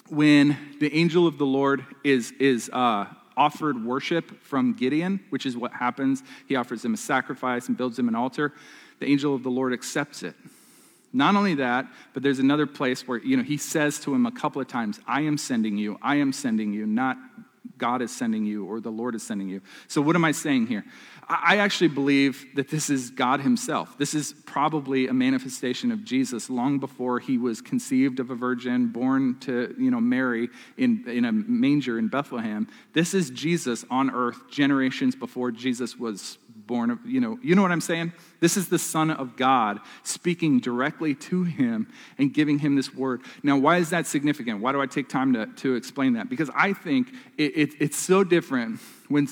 When 0.08 0.56
the 0.80 0.90
angel 0.94 1.26
of 1.26 1.36
the 1.36 1.44
Lord 1.44 1.84
is 2.04 2.32
is 2.40 2.70
uh, 2.72 3.04
offered 3.36 3.84
worship 3.84 4.42
from 4.44 4.72
Gideon, 4.72 5.20
which 5.28 5.44
is 5.44 5.58
what 5.58 5.74
happens. 5.74 6.22
He 6.48 6.56
offers 6.56 6.82
him 6.82 6.94
a 6.94 6.96
sacrifice 6.96 7.68
and 7.68 7.76
builds 7.76 7.98
him 7.98 8.08
an 8.08 8.14
altar. 8.14 8.54
The 8.98 9.10
angel 9.10 9.34
of 9.34 9.42
the 9.42 9.50
Lord 9.50 9.74
accepts 9.74 10.22
it. 10.22 10.34
Not 11.12 11.36
only 11.36 11.56
that, 11.56 11.86
but 12.14 12.22
there's 12.22 12.38
another 12.38 12.66
place 12.66 13.06
where 13.06 13.18
you 13.18 13.36
know 13.36 13.42
he 13.42 13.58
says 13.58 13.98
to 14.00 14.14
him 14.14 14.24
a 14.24 14.32
couple 14.32 14.62
of 14.62 14.68
times, 14.68 14.98
"I 15.06 15.20
am 15.20 15.36
sending 15.36 15.76
you. 15.76 15.98
I 16.00 16.16
am 16.16 16.32
sending 16.32 16.72
you." 16.72 16.86
Not 16.86 17.18
God 17.80 18.02
is 18.02 18.14
sending 18.14 18.44
you 18.44 18.64
or 18.66 18.80
the 18.80 18.90
Lord 18.90 19.14
is 19.14 19.22
sending 19.22 19.48
you. 19.48 19.60
So, 19.88 20.00
what 20.00 20.14
am 20.14 20.24
I 20.24 20.32
saying 20.32 20.68
here? 20.68 20.84
I 21.30 21.58
actually 21.58 21.88
believe 21.88 22.44
that 22.56 22.68
this 22.68 22.90
is 22.90 23.10
God 23.10 23.40
Himself. 23.40 23.96
This 23.96 24.14
is 24.14 24.34
probably 24.46 25.06
a 25.06 25.12
manifestation 25.12 25.92
of 25.92 26.04
Jesus 26.04 26.50
long 26.50 26.80
before 26.80 27.20
He 27.20 27.38
was 27.38 27.60
conceived 27.60 28.18
of 28.18 28.30
a 28.30 28.34
virgin, 28.34 28.88
born 28.88 29.38
to 29.40 29.72
you 29.78 29.92
know, 29.92 30.00
Mary 30.00 30.48
in, 30.76 31.08
in 31.08 31.24
a 31.24 31.30
manger 31.30 32.00
in 32.00 32.08
Bethlehem. 32.08 32.66
This 32.94 33.14
is 33.14 33.30
Jesus 33.30 33.84
on 33.90 34.10
earth 34.10 34.50
generations 34.50 35.14
before 35.14 35.52
Jesus 35.52 35.96
was 35.96 36.36
born. 36.48 36.90
Of, 36.90 36.98
you, 37.06 37.20
know, 37.20 37.38
you 37.42 37.54
know 37.54 37.62
what 37.62 37.70
I'm 37.70 37.80
saying? 37.80 38.12
This 38.40 38.56
is 38.56 38.68
the 38.68 38.78
Son 38.78 39.12
of 39.12 39.36
God 39.36 39.78
speaking 40.02 40.58
directly 40.58 41.14
to 41.14 41.44
Him 41.44 41.86
and 42.18 42.34
giving 42.34 42.58
Him 42.58 42.74
this 42.74 42.92
word. 42.92 43.22
Now, 43.44 43.56
why 43.56 43.76
is 43.76 43.90
that 43.90 44.08
significant? 44.08 44.60
Why 44.60 44.72
do 44.72 44.80
I 44.80 44.86
take 44.86 45.08
time 45.08 45.32
to, 45.34 45.46
to 45.46 45.76
explain 45.76 46.14
that? 46.14 46.28
Because 46.28 46.50
I 46.56 46.72
think 46.72 47.12
it, 47.38 47.56
it, 47.56 47.70
it's 47.78 47.96
so 47.96 48.24
different 48.24 48.80
when, 49.10 49.26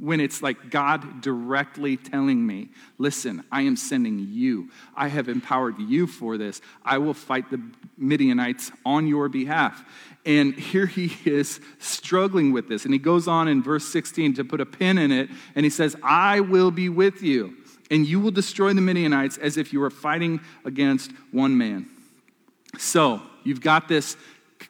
when 0.00 0.18
it's 0.18 0.42
like 0.42 0.70
God 0.70 1.22
directly 1.22 1.96
telling 1.96 2.44
me, 2.44 2.68
listen, 2.98 3.44
I 3.52 3.62
am 3.62 3.76
sending 3.76 4.26
you. 4.28 4.70
I 4.96 5.06
have 5.06 5.28
empowered 5.28 5.78
you 5.78 6.08
for 6.08 6.36
this. 6.36 6.60
I 6.84 6.98
will 6.98 7.14
fight 7.14 7.48
the 7.48 7.62
Midianites 7.96 8.72
on 8.84 9.06
your 9.06 9.28
behalf. 9.28 9.84
And 10.26 10.54
here 10.54 10.86
he 10.86 11.16
is 11.24 11.60
struggling 11.78 12.52
with 12.52 12.68
this. 12.68 12.84
And 12.84 12.92
he 12.92 12.98
goes 12.98 13.28
on 13.28 13.46
in 13.46 13.62
verse 13.62 13.86
16 13.86 14.34
to 14.34 14.44
put 14.44 14.60
a 14.60 14.66
pin 14.66 14.98
in 14.98 15.12
it. 15.12 15.30
And 15.54 15.64
he 15.64 15.70
says, 15.70 15.94
I 16.02 16.40
will 16.40 16.72
be 16.72 16.88
with 16.88 17.22
you, 17.22 17.56
and 17.88 18.04
you 18.04 18.18
will 18.18 18.32
destroy 18.32 18.72
the 18.72 18.80
Midianites 18.80 19.38
as 19.38 19.56
if 19.56 19.72
you 19.72 19.78
were 19.78 19.90
fighting 19.90 20.40
against 20.64 21.12
one 21.30 21.56
man. 21.56 21.88
So 22.78 23.22
you've 23.44 23.60
got 23.60 23.86
this 23.86 24.16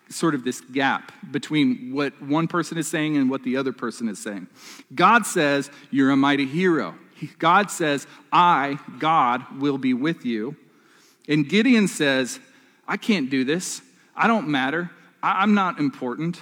sort 0.08 0.34
of 0.34 0.44
this 0.44 0.60
gap 0.60 1.12
between 1.30 1.92
what 1.92 2.20
one 2.22 2.48
person 2.48 2.78
is 2.78 2.88
saying 2.88 3.16
and 3.16 3.30
what 3.30 3.42
the 3.42 3.56
other 3.56 3.72
person 3.72 4.08
is 4.08 4.18
saying. 4.18 4.46
God 4.94 5.26
says, 5.26 5.70
You're 5.90 6.10
a 6.10 6.16
mighty 6.16 6.46
hero. 6.46 6.94
God 7.38 7.70
says, 7.70 8.06
I, 8.32 8.78
God, 8.98 9.60
will 9.60 9.78
be 9.78 9.94
with 9.94 10.24
you. 10.24 10.56
And 11.28 11.48
Gideon 11.48 11.86
says, 11.86 12.40
I 12.88 12.96
can't 12.96 13.30
do 13.30 13.44
this. 13.44 13.82
I 14.16 14.26
don't 14.26 14.48
matter. 14.48 14.90
I'm 15.22 15.54
not 15.54 15.78
important. 15.78 16.40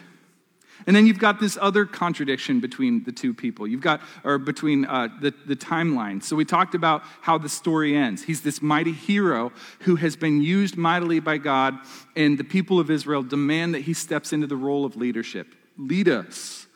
And 0.88 0.96
then 0.96 1.06
you've 1.06 1.18
got 1.18 1.38
this 1.38 1.58
other 1.60 1.84
contradiction 1.84 2.60
between 2.60 3.04
the 3.04 3.12
two 3.12 3.34
people. 3.34 3.66
You've 3.66 3.82
got, 3.82 4.00
or 4.24 4.38
between 4.38 4.86
uh, 4.86 5.08
the, 5.20 5.34
the 5.44 5.54
timeline. 5.54 6.22
So 6.22 6.34
we 6.34 6.46
talked 6.46 6.74
about 6.74 7.02
how 7.20 7.36
the 7.36 7.50
story 7.50 7.94
ends. 7.94 8.22
He's 8.22 8.40
this 8.40 8.62
mighty 8.62 8.92
hero 8.92 9.52
who 9.80 9.96
has 9.96 10.16
been 10.16 10.40
used 10.40 10.78
mightily 10.78 11.20
by 11.20 11.36
God, 11.36 11.78
and 12.16 12.38
the 12.38 12.44
people 12.44 12.80
of 12.80 12.90
Israel 12.90 13.22
demand 13.22 13.74
that 13.74 13.82
he 13.82 13.92
steps 13.92 14.32
into 14.32 14.46
the 14.46 14.56
role 14.56 14.86
of 14.86 14.96
leadership. 14.96 15.54
Lead 15.76 16.08
us. 16.08 16.66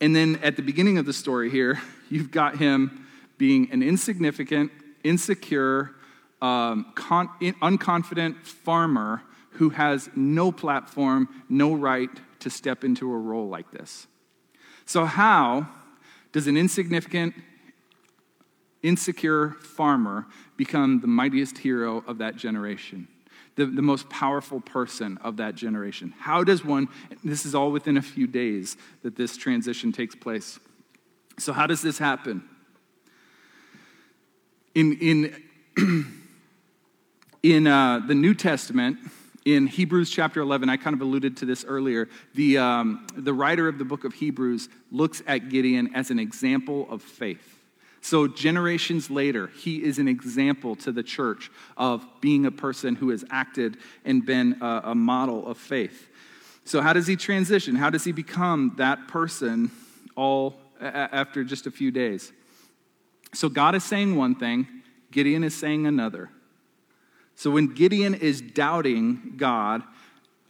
And 0.00 0.16
then 0.16 0.40
at 0.42 0.56
the 0.56 0.62
beginning 0.62 0.96
of 0.96 1.04
the 1.04 1.12
story 1.12 1.50
here, 1.50 1.78
you've 2.08 2.30
got 2.30 2.56
him 2.56 3.06
being 3.36 3.70
an 3.70 3.82
insignificant, 3.82 4.72
insecure, 5.04 5.90
um, 6.40 6.90
con- 6.94 7.28
unconfident 7.42 8.46
farmer 8.46 9.20
who 9.50 9.68
has 9.68 10.08
no 10.16 10.50
platform, 10.50 11.28
no 11.50 11.74
right 11.74 12.08
to 12.40 12.50
step 12.50 12.84
into 12.84 13.10
a 13.12 13.16
role 13.16 13.48
like 13.48 13.70
this. 13.70 14.06
So, 14.84 15.04
how 15.04 15.68
does 16.32 16.46
an 16.46 16.56
insignificant, 16.56 17.34
insecure 18.82 19.50
farmer 19.60 20.26
become 20.56 21.00
the 21.00 21.06
mightiest 21.06 21.58
hero 21.58 22.02
of 22.06 22.18
that 22.18 22.36
generation? 22.36 23.08
The, 23.56 23.66
the 23.66 23.82
most 23.82 24.08
powerful 24.08 24.60
person 24.60 25.18
of 25.18 25.36
that 25.36 25.54
generation? 25.54 26.14
How 26.18 26.44
does 26.44 26.64
one, 26.64 26.88
this 27.22 27.44
is 27.44 27.54
all 27.54 27.72
within 27.72 27.96
a 27.96 28.02
few 28.02 28.26
days 28.26 28.76
that 29.02 29.16
this 29.16 29.36
transition 29.36 29.92
takes 29.92 30.14
place. 30.14 30.58
So, 31.38 31.52
how 31.52 31.66
does 31.66 31.82
this 31.82 31.98
happen? 31.98 32.42
In, 34.74 34.96
in, 34.98 35.42
in 37.42 37.66
uh, 37.66 38.00
the 38.06 38.14
New 38.14 38.34
Testament, 38.34 38.98
in 39.44 39.66
Hebrews 39.66 40.10
chapter 40.10 40.40
11, 40.40 40.68
I 40.68 40.76
kind 40.76 40.94
of 40.94 41.00
alluded 41.00 41.38
to 41.38 41.46
this 41.46 41.64
earlier. 41.64 42.08
The, 42.34 42.58
um, 42.58 43.06
the 43.16 43.32
writer 43.32 43.68
of 43.68 43.78
the 43.78 43.84
book 43.84 44.04
of 44.04 44.12
Hebrews 44.14 44.68
looks 44.90 45.22
at 45.26 45.48
Gideon 45.48 45.94
as 45.94 46.10
an 46.10 46.18
example 46.18 46.86
of 46.90 47.02
faith. 47.02 47.58
So, 48.02 48.26
generations 48.26 49.10
later, 49.10 49.48
he 49.48 49.82
is 49.82 49.98
an 49.98 50.08
example 50.08 50.74
to 50.76 50.92
the 50.92 51.02
church 51.02 51.50
of 51.76 52.06
being 52.22 52.46
a 52.46 52.50
person 52.50 52.94
who 52.94 53.10
has 53.10 53.24
acted 53.30 53.76
and 54.06 54.24
been 54.24 54.56
a, 54.62 54.80
a 54.84 54.94
model 54.94 55.46
of 55.46 55.58
faith. 55.58 56.08
So, 56.64 56.80
how 56.80 56.94
does 56.94 57.06
he 57.06 57.16
transition? 57.16 57.76
How 57.76 57.90
does 57.90 58.04
he 58.04 58.12
become 58.12 58.72
that 58.78 59.08
person 59.08 59.70
all 60.16 60.56
a- 60.80 61.14
after 61.14 61.44
just 61.44 61.66
a 61.66 61.70
few 61.70 61.90
days? 61.90 62.32
So, 63.34 63.50
God 63.50 63.74
is 63.74 63.84
saying 63.84 64.16
one 64.16 64.34
thing, 64.34 64.66
Gideon 65.10 65.44
is 65.44 65.54
saying 65.54 65.86
another. 65.86 66.30
So 67.40 67.50
when 67.50 67.68
Gideon 67.68 68.12
is 68.12 68.42
doubting 68.42 69.32
God, 69.38 69.82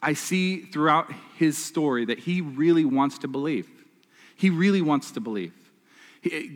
I 0.02 0.14
see 0.14 0.62
throughout 0.62 1.08
his 1.36 1.56
story 1.56 2.04
that 2.06 2.18
he 2.18 2.40
really 2.40 2.84
wants 2.84 3.18
to 3.18 3.28
believe. 3.28 3.70
He 4.34 4.50
really 4.50 4.82
wants 4.82 5.12
to 5.12 5.20
believe. 5.20 5.52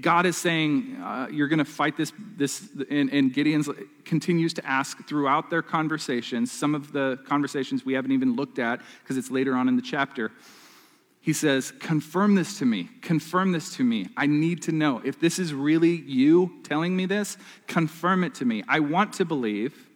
God 0.00 0.26
is 0.26 0.36
saying, 0.36 1.00
uh, 1.00 1.28
You're 1.30 1.46
going 1.46 1.60
to 1.60 1.64
fight 1.64 1.96
this, 1.96 2.12
this 2.36 2.68
and, 2.90 3.12
and 3.12 3.32
Gideon 3.32 3.62
continues 4.04 4.52
to 4.54 4.66
ask 4.66 5.06
throughout 5.06 5.50
their 5.50 5.62
conversations, 5.62 6.50
some 6.50 6.74
of 6.74 6.90
the 6.90 7.16
conversations 7.26 7.84
we 7.84 7.94
haven't 7.94 8.10
even 8.10 8.34
looked 8.34 8.58
at 8.58 8.80
because 9.04 9.16
it's 9.16 9.30
later 9.30 9.54
on 9.54 9.68
in 9.68 9.76
the 9.76 9.82
chapter. 9.82 10.32
He 11.20 11.32
says, 11.32 11.72
Confirm 11.78 12.34
this 12.34 12.58
to 12.58 12.64
me. 12.64 12.90
Confirm 13.02 13.52
this 13.52 13.76
to 13.76 13.84
me. 13.84 14.08
I 14.16 14.26
need 14.26 14.62
to 14.62 14.72
know. 14.72 15.00
If 15.04 15.20
this 15.20 15.38
is 15.38 15.54
really 15.54 15.94
you 15.94 16.60
telling 16.64 16.96
me 16.96 17.06
this, 17.06 17.36
confirm 17.68 18.24
it 18.24 18.34
to 18.34 18.44
me. 18.44 18.64
I 18.66 18.80
want 18.80 19.12
to 19.12 19.24
believe 19.24 19.90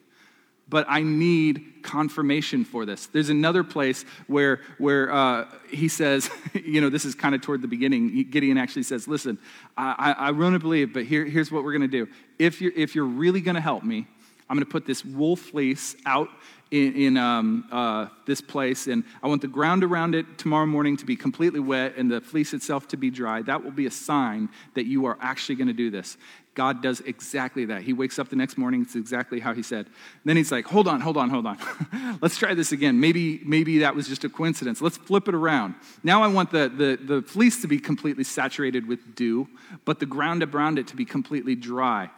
but 0.68 0.86
I 0.88 1.02
need 1.02 1.82
confirmation 1.82 2.64
for 2.64 2.84
this. 2.84 3.06
There's 3.06 3.30
another 3.30 3.64
place 3.64 4.04
where, 4.26 4.60
where 4.76 5.12
uh, 5.12 5.46
he 5.70 5.88
says, 5.88 6.30
you 6.52 6.80
know, 6.80 6.90
this 6.90 7.04
is 7.04 7.14
kind 7.14 7.34
of 7.34 7.40
toward 7.40 7.62
the 7.62 7.68
beginning. 7.68 8.28
Gideon 8.30 8.58
actually 8.58 8.82
says, 8.82 9.08
Listen, 9.08 9.38
I, 9.76 10.14
I, 10.18 10.28
I 10.28 10.30
to 10.30 10.58
believe, 10.58 10.92
but 10.92 11.04
here, 11.04 11.24
here's 11.24 11.50
what 11.50 11.64
we're 11.64 11.72
going 11.72 11.88
to 11.90 12.04
do. 12.04 12.08
If 12.38 12.60
you're, 12.60 12.72
if 12.76 12.94
you're 12.94 13.04
really 13.04 13.40
going 13.40 13.54
to 13.54 13.60
help 13.60 13.82
me, 13.82 14.06
I'm 14.50 14.56
going 14.56 14.64
to 14.64 14.70
put 14.70 14.86
this 14.86 15.04
wool 15.04 15.36
fleece 15.36 15.94
out 16.06 16.28
in, 16.70 16.94
in 16.94 17.16
um, 17.16 17.66
uh, 17.70 18.06
this 18.26 18.40
place, 18.40 18.86
and 18.86 19.04
I 19.22 19.28
want 19.28 19.42
the 19.42 19.48
ground 19.48 19.84
around 19.84 20.14
it 20.14 20.38
tomorrow 20.38 20.66
morning 20.66 20.96
to 20.98 21.06
be 21.06 21.16
completely 21.16 21.60
wet 21.60 21.96
and 21.96 22.10
the 22.10 22.20
fleece 22.20 22.54
itself 22.54 22.88
to 22.88 22.96
be 22.96 23.10
dry. 23.10 23.42
That 23.42 23.62
will 23.62 23.70
be 23.70 23.86
a 23.86 23.90
sign 23.90 24.48
that 24.74 24.86
you 24.86 25.06
are 25.06 25.18
actually 25.20 25.56
going 25.56 25.68
to 25.68 25.74
do 25.74 25.90
this. 25.90 26.16
God 26.58 26.82
does 26.82 26.98
exactly 27.02 27.66
that. 27.66 27.82
He 27.82 27.92
wakes 27.92 28.18
up 28.18 28.30
the 28.30 28.34
next 28.34 28.58
morning, 28.58 28.82
it's 28.82 28.96
exactly 28.96 29.38
how 29.38 29.54
he 29.54 29.62
said. 29.62 29.86
Then 30.24 30.36
he's 30.36 30.50
like, 30.50 30.66
hold 30.66 30.88
on, 30.88 31.00
hold 31.00 31.16
on, 31.16 31.30
hold 31.30 31.46
on. 31.46 31.56
Let's 32.20 32.36
try 32.36 32.52
this 32.52 32.72
again. 32.72 32.98
Maybe, 32.98 33.40
maybe 33.44 33.78
that 33.78 33.94
was 33.94 34.08
just 34.08 34.24
a 34.24 34.28
coincidence. 34.28 34.82
Let's 34.82 34.96
flip 34.96 35.28
it 35.28 35.36
around. 35.36 35.76
Now 36.02 36.24
I 36.24 36.26
want 36.26 36.50
the, 36.50 36.68
the, 36.68 36.98
the 37.00 37.22
fleece 37.22 37.62
to 37.62 37.68
be 37.68 37.78
completely 37.78 38.24
saturated 38.24 38.88
with 38.88 39.14
dew, 39.14 39.46
but 39.84 40.00
the 40.00 40.06
ground 40.06 40.42
around 40.42 40.80
it 40.80 40.88
to 40.88 40.96
be 40.96 41.04
completely 41.04 41.54
dry. 41.54 42.10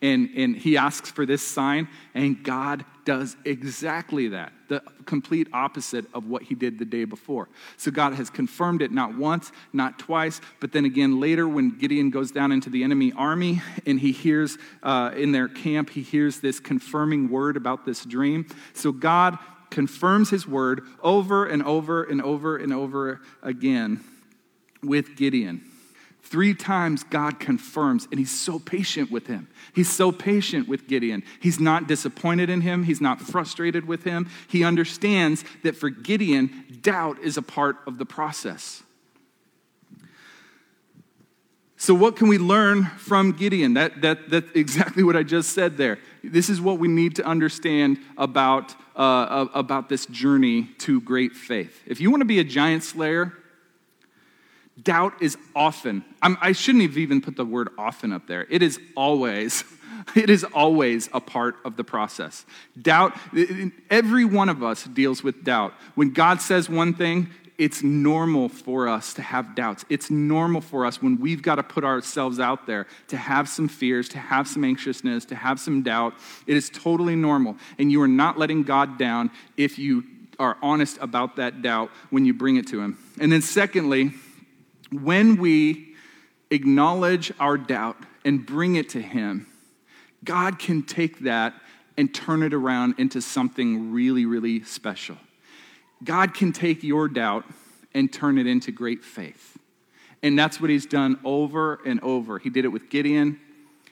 And, 0.00 0.30
and 0.36 0.54
he 0.54 0.76
asks 0.76 1.10
for 1.10 1.26
this 1.26 1.42
sign, 1.44 1.88
and 2.14 2.40
God 2.44 2.84
does 3.08 3.38
exactly 3.46 4.28
that, 4.28 4.52
the 4.68 4.82
complete 5.06 5.48
opposite 5.54 6.04
of 6.12 6.26
what 6.26 6.42
he 6.42 6.54
did 6.54 6.78
the 6.78 6.84
day 6.84 7.06
before. 7.06 7.48
So 7.78 7.90
God 7.90 8.12
has 8.12 8.28
confirmed 8.28 8.82
it 8.82 8.92
not 8.92 9.16
once, 9.16 9.50
not 9.72 9.98
twice, 9.98 10.42
but 10.60 10.72
then 10.72 10.84
again 10.84 11.18
later 11.18 11.48
when 11.48 11.78
Gideon 11.78 12.10
goes 12.10 12.30
down 12.30 12.52
into 12.52 12.68
the 12.68 12.84
enemy 12.84 13.14
army 13.16 13.62
and 13.86 13.98
he 13.98 14.12
hears 14.12 14.58
uh, 14.82 15.12
in 15.16 15.32
their 15.32 15.48
camp, 15.48 15.88
he 15.88 16.02
hears 16.02 16.40
this 16.40 16.60
confirming 16.60 17.30
word 17.30 17.56
about 17.56 17.86
this 17.86 18.04
dream. 18.04 18.46
So 18.74 18.92
God 18.92 19.38
confirms 19.70 20.28
his 20.28 20.46
word 20.46 20.82
over 21.02 21.46
and 21.46 21.62
over 21.62 22.04
and 22.04 22.20
over 22.20 22.58
and 22.58 22.74
over 22.74 23.22
again 23.42 24.04
with 24.82 25.16
Gideon. 25.16 25.64
Three 26.22 26.52
times 26.52 27.04
God 27.04 27.40
confirms, 27.40 28.06
and 28.10 28.18
he's 28.18 28.30
so 28.30 28.58
patient 28.58 29.10
with 29.10 29.28
him. 29.28 29.48
He's 29.74 29.88
so 29.88 30.12
patient 30.12 30.68
with 30.68 30.86
Gideon. 30.86 31.22
He's 31.40 31.58
not 31.58 31.86
disappointed 31.86 32.50
in 32.50 32.60
him, 32.60 32.84
he's 32.84 33.00
not 33.00 33.20
frustrated 33.20 33.86
with 33.86 34.04
him. 34.04 34.28
He 34.46 34.62
understands 34.62 35.44
that 35.62 35.76
for 35.76 35.88
Gideon, 35.88 36.80
doubt 36.82 37.18
is 37.20 37.38
a 37.38 37.42
part 37.42 37.76
of 37.86 37.96
the 37.96 38.04
process. 38.04 38.82
So, 41.80 41.94
what 41.94 42.16
can 42.16 42.26
we 42.26 42.38
learn 42.38 42.86
from 42.98 43.32
Gideon? 43.32 43.74
That, 43.74 44.02
that, 44.02 44.28
that's 44.28 44.50
exactly 44.54 45.04
what 45.04 45.14
I 45.14 45.22
just 45.22 45.50
said 45.50 45.76
there. 45.76 46.00
This 46.24 46.50
is 46.50 46.60
what 46.60 46.80
we 46.80 46.88
need 46.88 47.14
to 47.16 47.24
understand 47.24 47.98
about, 48.18 48.74
uh, 48.96 49.46
about 49.54 49.88
this 49.88 50.04
journey 50.06 50.64
to 50.78 51.00
great 51.00 51.32
faith. 51.34 51.80
If 51.86 52.00
you 52.00 52.10
want 52.10 52.20
to 52.22 52.26
be 52.26 52.40
a 52.40 52.44
giant 52.44 52.82
slayer, 52.82 53.32
Doubt 54.82 55.14
is 55.20 55.36
often, 55.56 56.04
I'm, 56.22 56.36
I 56.40 56.52
should 56.52 56.76
not 56.76 56.82
have 56.82 56.98
even 56.98 57.20
put 57.20 57.36
the 57.36 57.44
word 57.44 57.70
often 57.78 58.12
up 58.12 58.26
there. 58.26 58.46
It 58.48 58.62
is 58.62 58.78
always, 58.96 59.64
it 60.16 60.30
is 60.30 60.44
always 60.44 61.08
a 61.12 61.20
part 61.20 61.56
of 61.64 61.76
the 61.76 61.84
process. 61.84 62.44
Doubt, 62.80 63.16
every 63.90 64.24
one 64.24 64.48
of 64.48 64.62
us 64.62 64.84
deals 64.84 65.22
with 65.22 65.42
doubt. 65.42 65.74
When 65.94 66.12
God 66.12 66.40
says 66.40 66.68
one 66.68 66.94
thing, 66.94 67.28
it's 67.58 67.82
normal 67.82 68.48
for 68.48 68.86
us 68.86 69.14
to 69.14 69.22
have 69.22 69.56
doubts. 69.56 69.84
It's 69.88 70.12
normal 70.12 70.60
for 70.60 70.86
us 70.86 71.02
when 71.02 71.18
we've 71.18 71.42
got 71.42 71.56
to 71.56 71.64
put 71.64 71.82
ourselves 71.82 72.38
out 72.38 72.66
there 72.66 72.86
to 73.08 73.16
have 73.16 73.48
some 73.48 73.66
fears, 73.66 74.08
to 74.10 74.18
have 74.18 74.46
some 74.46 74.62
anxiousness, 74.62 75.24
to 75.24 75.34
have 75.34 75.58
some 75.58 75.82
doubt. 75.82 76.14
It 76.46 76.56
is 76.56 76.70
totally 76.70 77.16
normal. 77.16 77.56
And 77.76 77.90
you 77.90 78.00
are 78.00 78.08
not 78.08 78.38
letting 78.38 78.62
God 78.62 78.96
down 78.96 79.32
if 79.56 79.76
you 79.76 80.04
are 80.38 80.56
honest 80.62 80.98
about 81.00 81.34
that 81.36 81.60
doubt 81.60 81.90
when 82.10 82.24
you 82.24 82.32
bring 82.32 82.56
it 82.56 82.68
to 82.68 82.80
Him. 82.80 82.96
And 83.18 83.32
then, 83.32 83.42
secondly, 83.42 84.12
when 84.90 85.36
we 85.36 85.94
acknowledge 86.50 87.32
our 87.38 87.58
doubt 87.58 87.96
and 88.24 88.44
bring 88.44 88.76
it 88.76 88.90
to 88.90 89.02
Him, 89.02 89.46
God 90.24 90.58
can 90.58 90.82
take 90.82 91.20
that 91.20 91.54
and 91.96 92.14
turn 92.14 92.42
it 92.42 92.54
around 92.54 92.94
into 92.98 93.20
something 93.20 93.92
really, 93.92 94.24
really 94.24 94.62
special. 94.62 95.16
God 96.04 96.32
can 96.34 96.52
take 96.52 96.82
your 96.82 97.08
doubt 97.08 97.44
and 97.92 98.12
turn 98.12 98.38
it 98.38 98.46
into 98.46 98.70
great 98.70 99.04
faith. 99.04 99.58
And 100.22 100.38
that's 100.38 100.60
what 100.60 100.70
He's 100.70 100.86
done 100.86 101.18
over 101.24 101.80
and 101.84 102.00
over. 102.00 102.38
He 102.38 102.50
did 102.50 102.64
it 102.64 102.68
with 102.68 102.88
Gideon. 102.88 103.40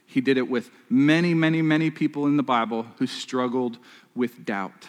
He 0.07 0.21
did 0.21 0.39
it 0.39 0.49
with 0.49 0.71
many, 0.89 1.35
many, 1.35 1.63
many 1.63 1.91
people 1.91 2.27
in 2.27 2.37
the 2.37 2.43
Bible 2.43 2.87
who 2.99 3.07
struggled 3.07 3.79
with 4.15 4.45
doubt. 4.45 4.87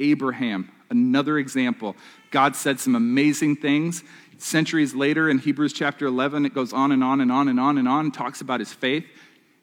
Abraham, 0.00 0.70
another 0.90 1.38
example. 1.38 1.96
God 2.30 2.56
said 2.56 2.80
some 2.80 2.94
amazing 2.94 3.56
things. 3.56 4.02
Centuries 4.38 4.94
later, 4.94 5.30
in 5.30 5.38
Hebrews 5.38 5.72
chapter 5.72 6.06
11, 6.06 6.46
it 6.46 6.54
goes 6.54 6.72
on 6.72 6.92
and 6.92 7.02
on 7.02 7.20
and 7.20 7.32
on 7.32 7.48
and 7.48 7.58
on 7.58 7.78
and 7.78 7.88
on, 7.88 8.10
talks 8.10 8.40
about 8.40 8.60
his 8.60 8.72
faith. 8.72 9.06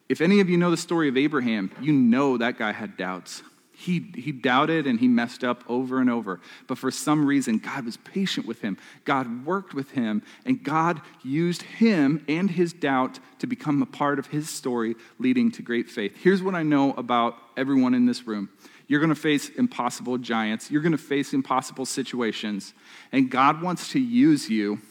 If 0.09 0.19
any 0.19 0.39
of 0.39 0.49
you 0.49 0.57
know 0.57 0.71
the 0.71 0.77
story 0.77 1.07
of 1.09 1.17
Abraham, 1.17 1.71
you 1.79 1.93
know 1.93 2.38
that 2.38 2.57
guy 2.57 2.71
had 2.71 2.97
doubts. 2.97 3.43
He, 3.75 4.12
he 4.15 4.31
doubted 4.31 4.88
and 4.88 4.99
he 4.99 5.07
messed 5.07 5.43
up 5.43 5.63
over 5.67 5.99
and 5.99 6.09
over. 6.09 6.39
But 6.67 6.77
for 6.77 6.91
some 6.91 7.25
reason, 7.25 7.57
God 7.57 7.86
was 7.86 7.97
patient 7.97 8.45
with 8.45 8.62
him. 8.62 8.77
God 9.03 9.45
worked 9.45 9.73
with 9.73 9.91
him, 9.91 10.21
and 10.45 10.63
God 10.63 11.01
used 11.23 11.63
him 11.63 12.23
and 12.27 12.49
his 12.49 12.71
doubt 12.71 13.19
to 13.39 13.47
become 13.47 13.81
a 13.81 13.88
part 13.88 14.19
of 14.19 14.27
his 14.27 14.49
story, 14.49 14.95
leading 15.19 15.51
to 15.51 15.62
great 15.62 15.89
faith. 15.89 16.15
Here's 16.21 16.41
what 16.41 16.55
I 16.55 16.63
know 16.63 16.93
about 16.93 17.36
everyone 17.57 17.93
in 17.93 18.05
this 18.05 18.25
room 18.25 18.49
you're 18.93 18.99
going 18.99 19.10
to 19.10 19.15
face 19.15 19.49
impossible 19.49 20.19
giants. 20.19 20.69
You're 20.69 20.84
going 20.84 20.91
to 20.91 20.99
face 20.99 21.34
impossible 21.34 21.88
situations. 21.88 22.75
And 23.12 23.27
God 23.27 23.60
wants 23.60 23.89
to 23.93 23.99
use 23.99 24.51
you 24.51 24.82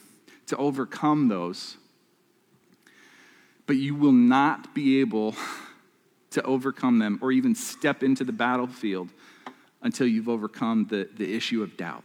to 0.47 0.57
overcome 0.57 1.29
those. 1.29 1.77
But 3.65 3.77
you 3.77 3.95
will 3.95 4.11
not 4.11 4.75
be 4.75 4.99
able 4.99 5.37
to 6.31 6.43
overcome 6.43 6.99
them 6.99 7.21
or 7.23 7.31
even 7.31 7.55
step 7.55 8.03
into 8.03 8.25
the 8.25 8.33
battlefield 8.33 9.09
until 9.83 10.09
you've 10.09 10.29
overcome 10.29 10.89
the, 10.91 11.09
the 11.17 11.37
issue 11.37 11.63
of 11.63 11.77
doubt. 11.77 12.03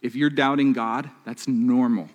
If 0.00 0.14
you're 0.14 0.30
doubting 0.30 0.74
God, 0.74 1.10
that's 1.24 1.48
normal. 1.48 2.08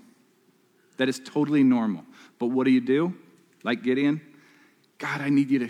That 0.95 1.09
is 1.09 1.19
totally 1.19 1.65
normal. 1.65 2.05
But 2.39 2.45
what 2.45 2.63
do 2.63 2.71
you 2.71 2.79
do? 2.79 3.13
Like 3.61 3.83
Gideon? 3.83 4.21
God, 4.99 5.19
I 5.19 5.27
need 5.27 5.49
you 5.49 5.59
to 5.59 5.69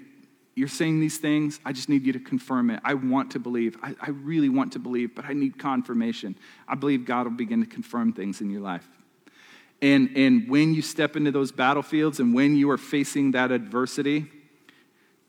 you're 0.55 0.67
saying 0.67 0.99
these 0.99 1.17
things. 1.17 1.59
I 1.65 1.71
just 1.71 1.89
need 1.89 2.05
you 2.05 2.13
to 2.13 2.19
confirm 2.19 2.69
it. 2.69 2.79
I 2.83 2.93
want 2.93 3.31
to 3.31 3.39
believe. 3.39 3.77
I, 3.81 3.95
I, 3.99 4.11
really 4.11 4.49
want 4.49 4.73
to 4.73 4.79
believe, 4.79 5.15
but 5.15 5.25
I 5.25 5.33
need 5.33 5.57
confirmation. 5.57 6.35
I 6.67 6.75
believe 6.75 7.05
God 7.05 7.25
will 7.25 7.33
begin 7.33 7.61
to 7.61 7.65
confirm 7.67 8.13
things 8.13 8.39
in 8.39 8.51
your 8.51 8.61
life. 8.61 8.87
And, 9.81 10.15
and 10.15 10.47
when 10.47 10.73
you 10.75 10.81
step 10.81 11.15
into 11.15 11.31
those 11.31 11.51
battlefields 11.51 12.19
and 12.19 12.33
when 12.33 12.55
you 12.55 12.69
are 12.69 12.77
facing 12.77 13.31
that 13.31 13.51
adversity, 13.51 14.27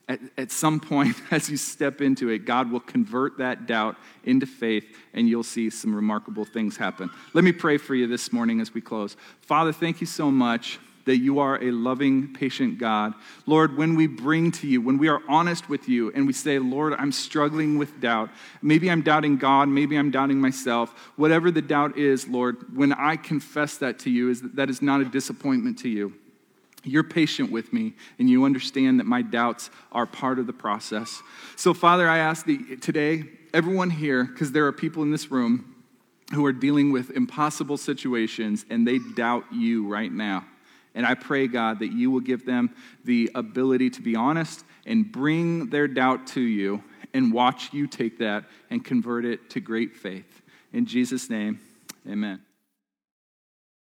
at, 0.06 0.20
at 0.36 0.52
some 0.52 0.78
point, 0.78 1.16
as 1.30 1.48
you 1.48 1.56
step 1.56 2.02
into 2.02 2.28
it, 2.28 2.44
God 2.44 2.70
will 2.70 2.80
convert 2.80 3.38
that 3.38 3.66
doubt 3.66 3.96
into 4.24 4.46
faith 4.46 4.84
and 5.14 5.26
you'll 5.26 5.42
see 5.42 5.70
some 5.70 5.94
remarkable 5.94 6.44
things 6.44 6.76
happen. 6.76 7.10
Let 7.32 7.44
me 7.44 7.52
pray 7.52 7.78
for 7.78 7.94
you 7.94 8.06
this 8.06 8.30
morning 8.30 8.60
as 8.60 8.74
we 8.74 8.82
close. 8.82 9.16
Father, 9.40 9.72
thank 9.72 10.02
you 10.02 10.06
so 10.06 10.30
much 10.30 10.78
that 11.04 11.18
you 11.18 11.38
are 11.38 11.62
a 11.62 11.70
loving, 11.70 12.32
patient 12.32 12.78
God. 12.78 13.14
Lord, 13.46 13.76
when 13.76 13.94
we 13.94 14.06
bring 14.06 14.50
to 14.52 14.66
you, 14.66 14.80
when 14.80 14.98
we 14.98 15.08
are 15.08 15.20
honest 15.28 15.68
with 15.68 15.88
you 15.88 16.12
and 16.14 16.26
we 16.26 16.32
say, 16.32 16.58
Lord, 16.58 16.94
I'm 16.94 17.12
struggling 17.12 17.78
with 17.78 18.00
doubt, 18.00 18.30
maybe 18.62 18.90
I'm 18.90 19.02
doubting 19.02 19.36
God, 19.36 19.68
maybe 19.68 19.96
I'm 19.96 20.10
doubting 20.10 20.40
myself, 20.40 21.12
whatever 21.16 21.50
the 21.50 21.62
doubt 21.62 21.98
is, 21.98 22.26
Lord, 22.28 22.76
when 22.76 22.92
I 22.92 23.16
confess 23.16 23.76
that 23.78 23.98
to 24.00 24.10
you, 24.10 24.30
is 24.30 24.42
that, 24.42 24.56
that 24.56 24.70
is 24.70 24.82
not 24.82 25.00
a 25.00 25.04
disappointment 25.04 25.78
to 25.80 25.88
you. 25.88 26.14
You're 26.86 27.02
patient 27.02 27.50
with 27.50 27.72
me, 27.72 27.94
and 28.18 28.28
you 28.28 28.44
understand 28.44 29.00
that 29.00 29.06
my 29.06 29.22
doubts 29.22 29.70
are 29.90 30.04
part 30.04 30.38
of 30.38 30.46
the 30.46 30.52
process. 30.52 31.22
So, 31.56 31.72
Father, 31.72 32.06
I 32.06 32.18
ask 32.18 32.44
that 32.44 32.82
today, 32.82 33.24
everyone 33.54 33.88
here, 33.88 34.24
because 34.24 34.52
there 34.52 34.66
are 34.66 34.72
people 34.72 35.02
in 35.02 35.10
this 35.10 35.30
room 35.30 35.74
who 36.32 36.44
are 36.44 36.52
dealing 36.52 36.92
with 36.92 37.10
impossible 37.10 37.76
situations 37.76 38.64
and 38.70 38.86
they 38.86 38.98
doubt 38.98 39.44
you 39.52 39.86
right 39.86 40.12
now. 40.12 40.44
And 40.94 41.04
I 41.04 41.14
pray, 41.14 41.48
God, 41.48 41.80
that 41.80 41.92
you 41.92 42.10
will 42.10 42.20
give 42.20 42.46
them 42.46 42.74
the 43.04 43.30
ability 43.34 43.90
to 43.90 44.02
be 44.02 44.14
honest 44.14 44.64
and 44.86 45.10
bring 45.10 45.70
their 45.70 45.88
doubt 45.88 46.26
to 46.28 46.40
you 46.40 46.82
and 47.12 47.32
watch 47.32 47.72
you 47.72 47.86
take 47.86 48.18
that 48.18 48.44
and 48.70 48.84
convert 48.84 49.24
it 49.24 49.50
to 49.50 49.60
great 49.60 49.96
faith. 49.96 50.42
In 50.72 50.86
Jesus' 50.86 51.30
name, 51.30 51.60
amen. 52.08 52.40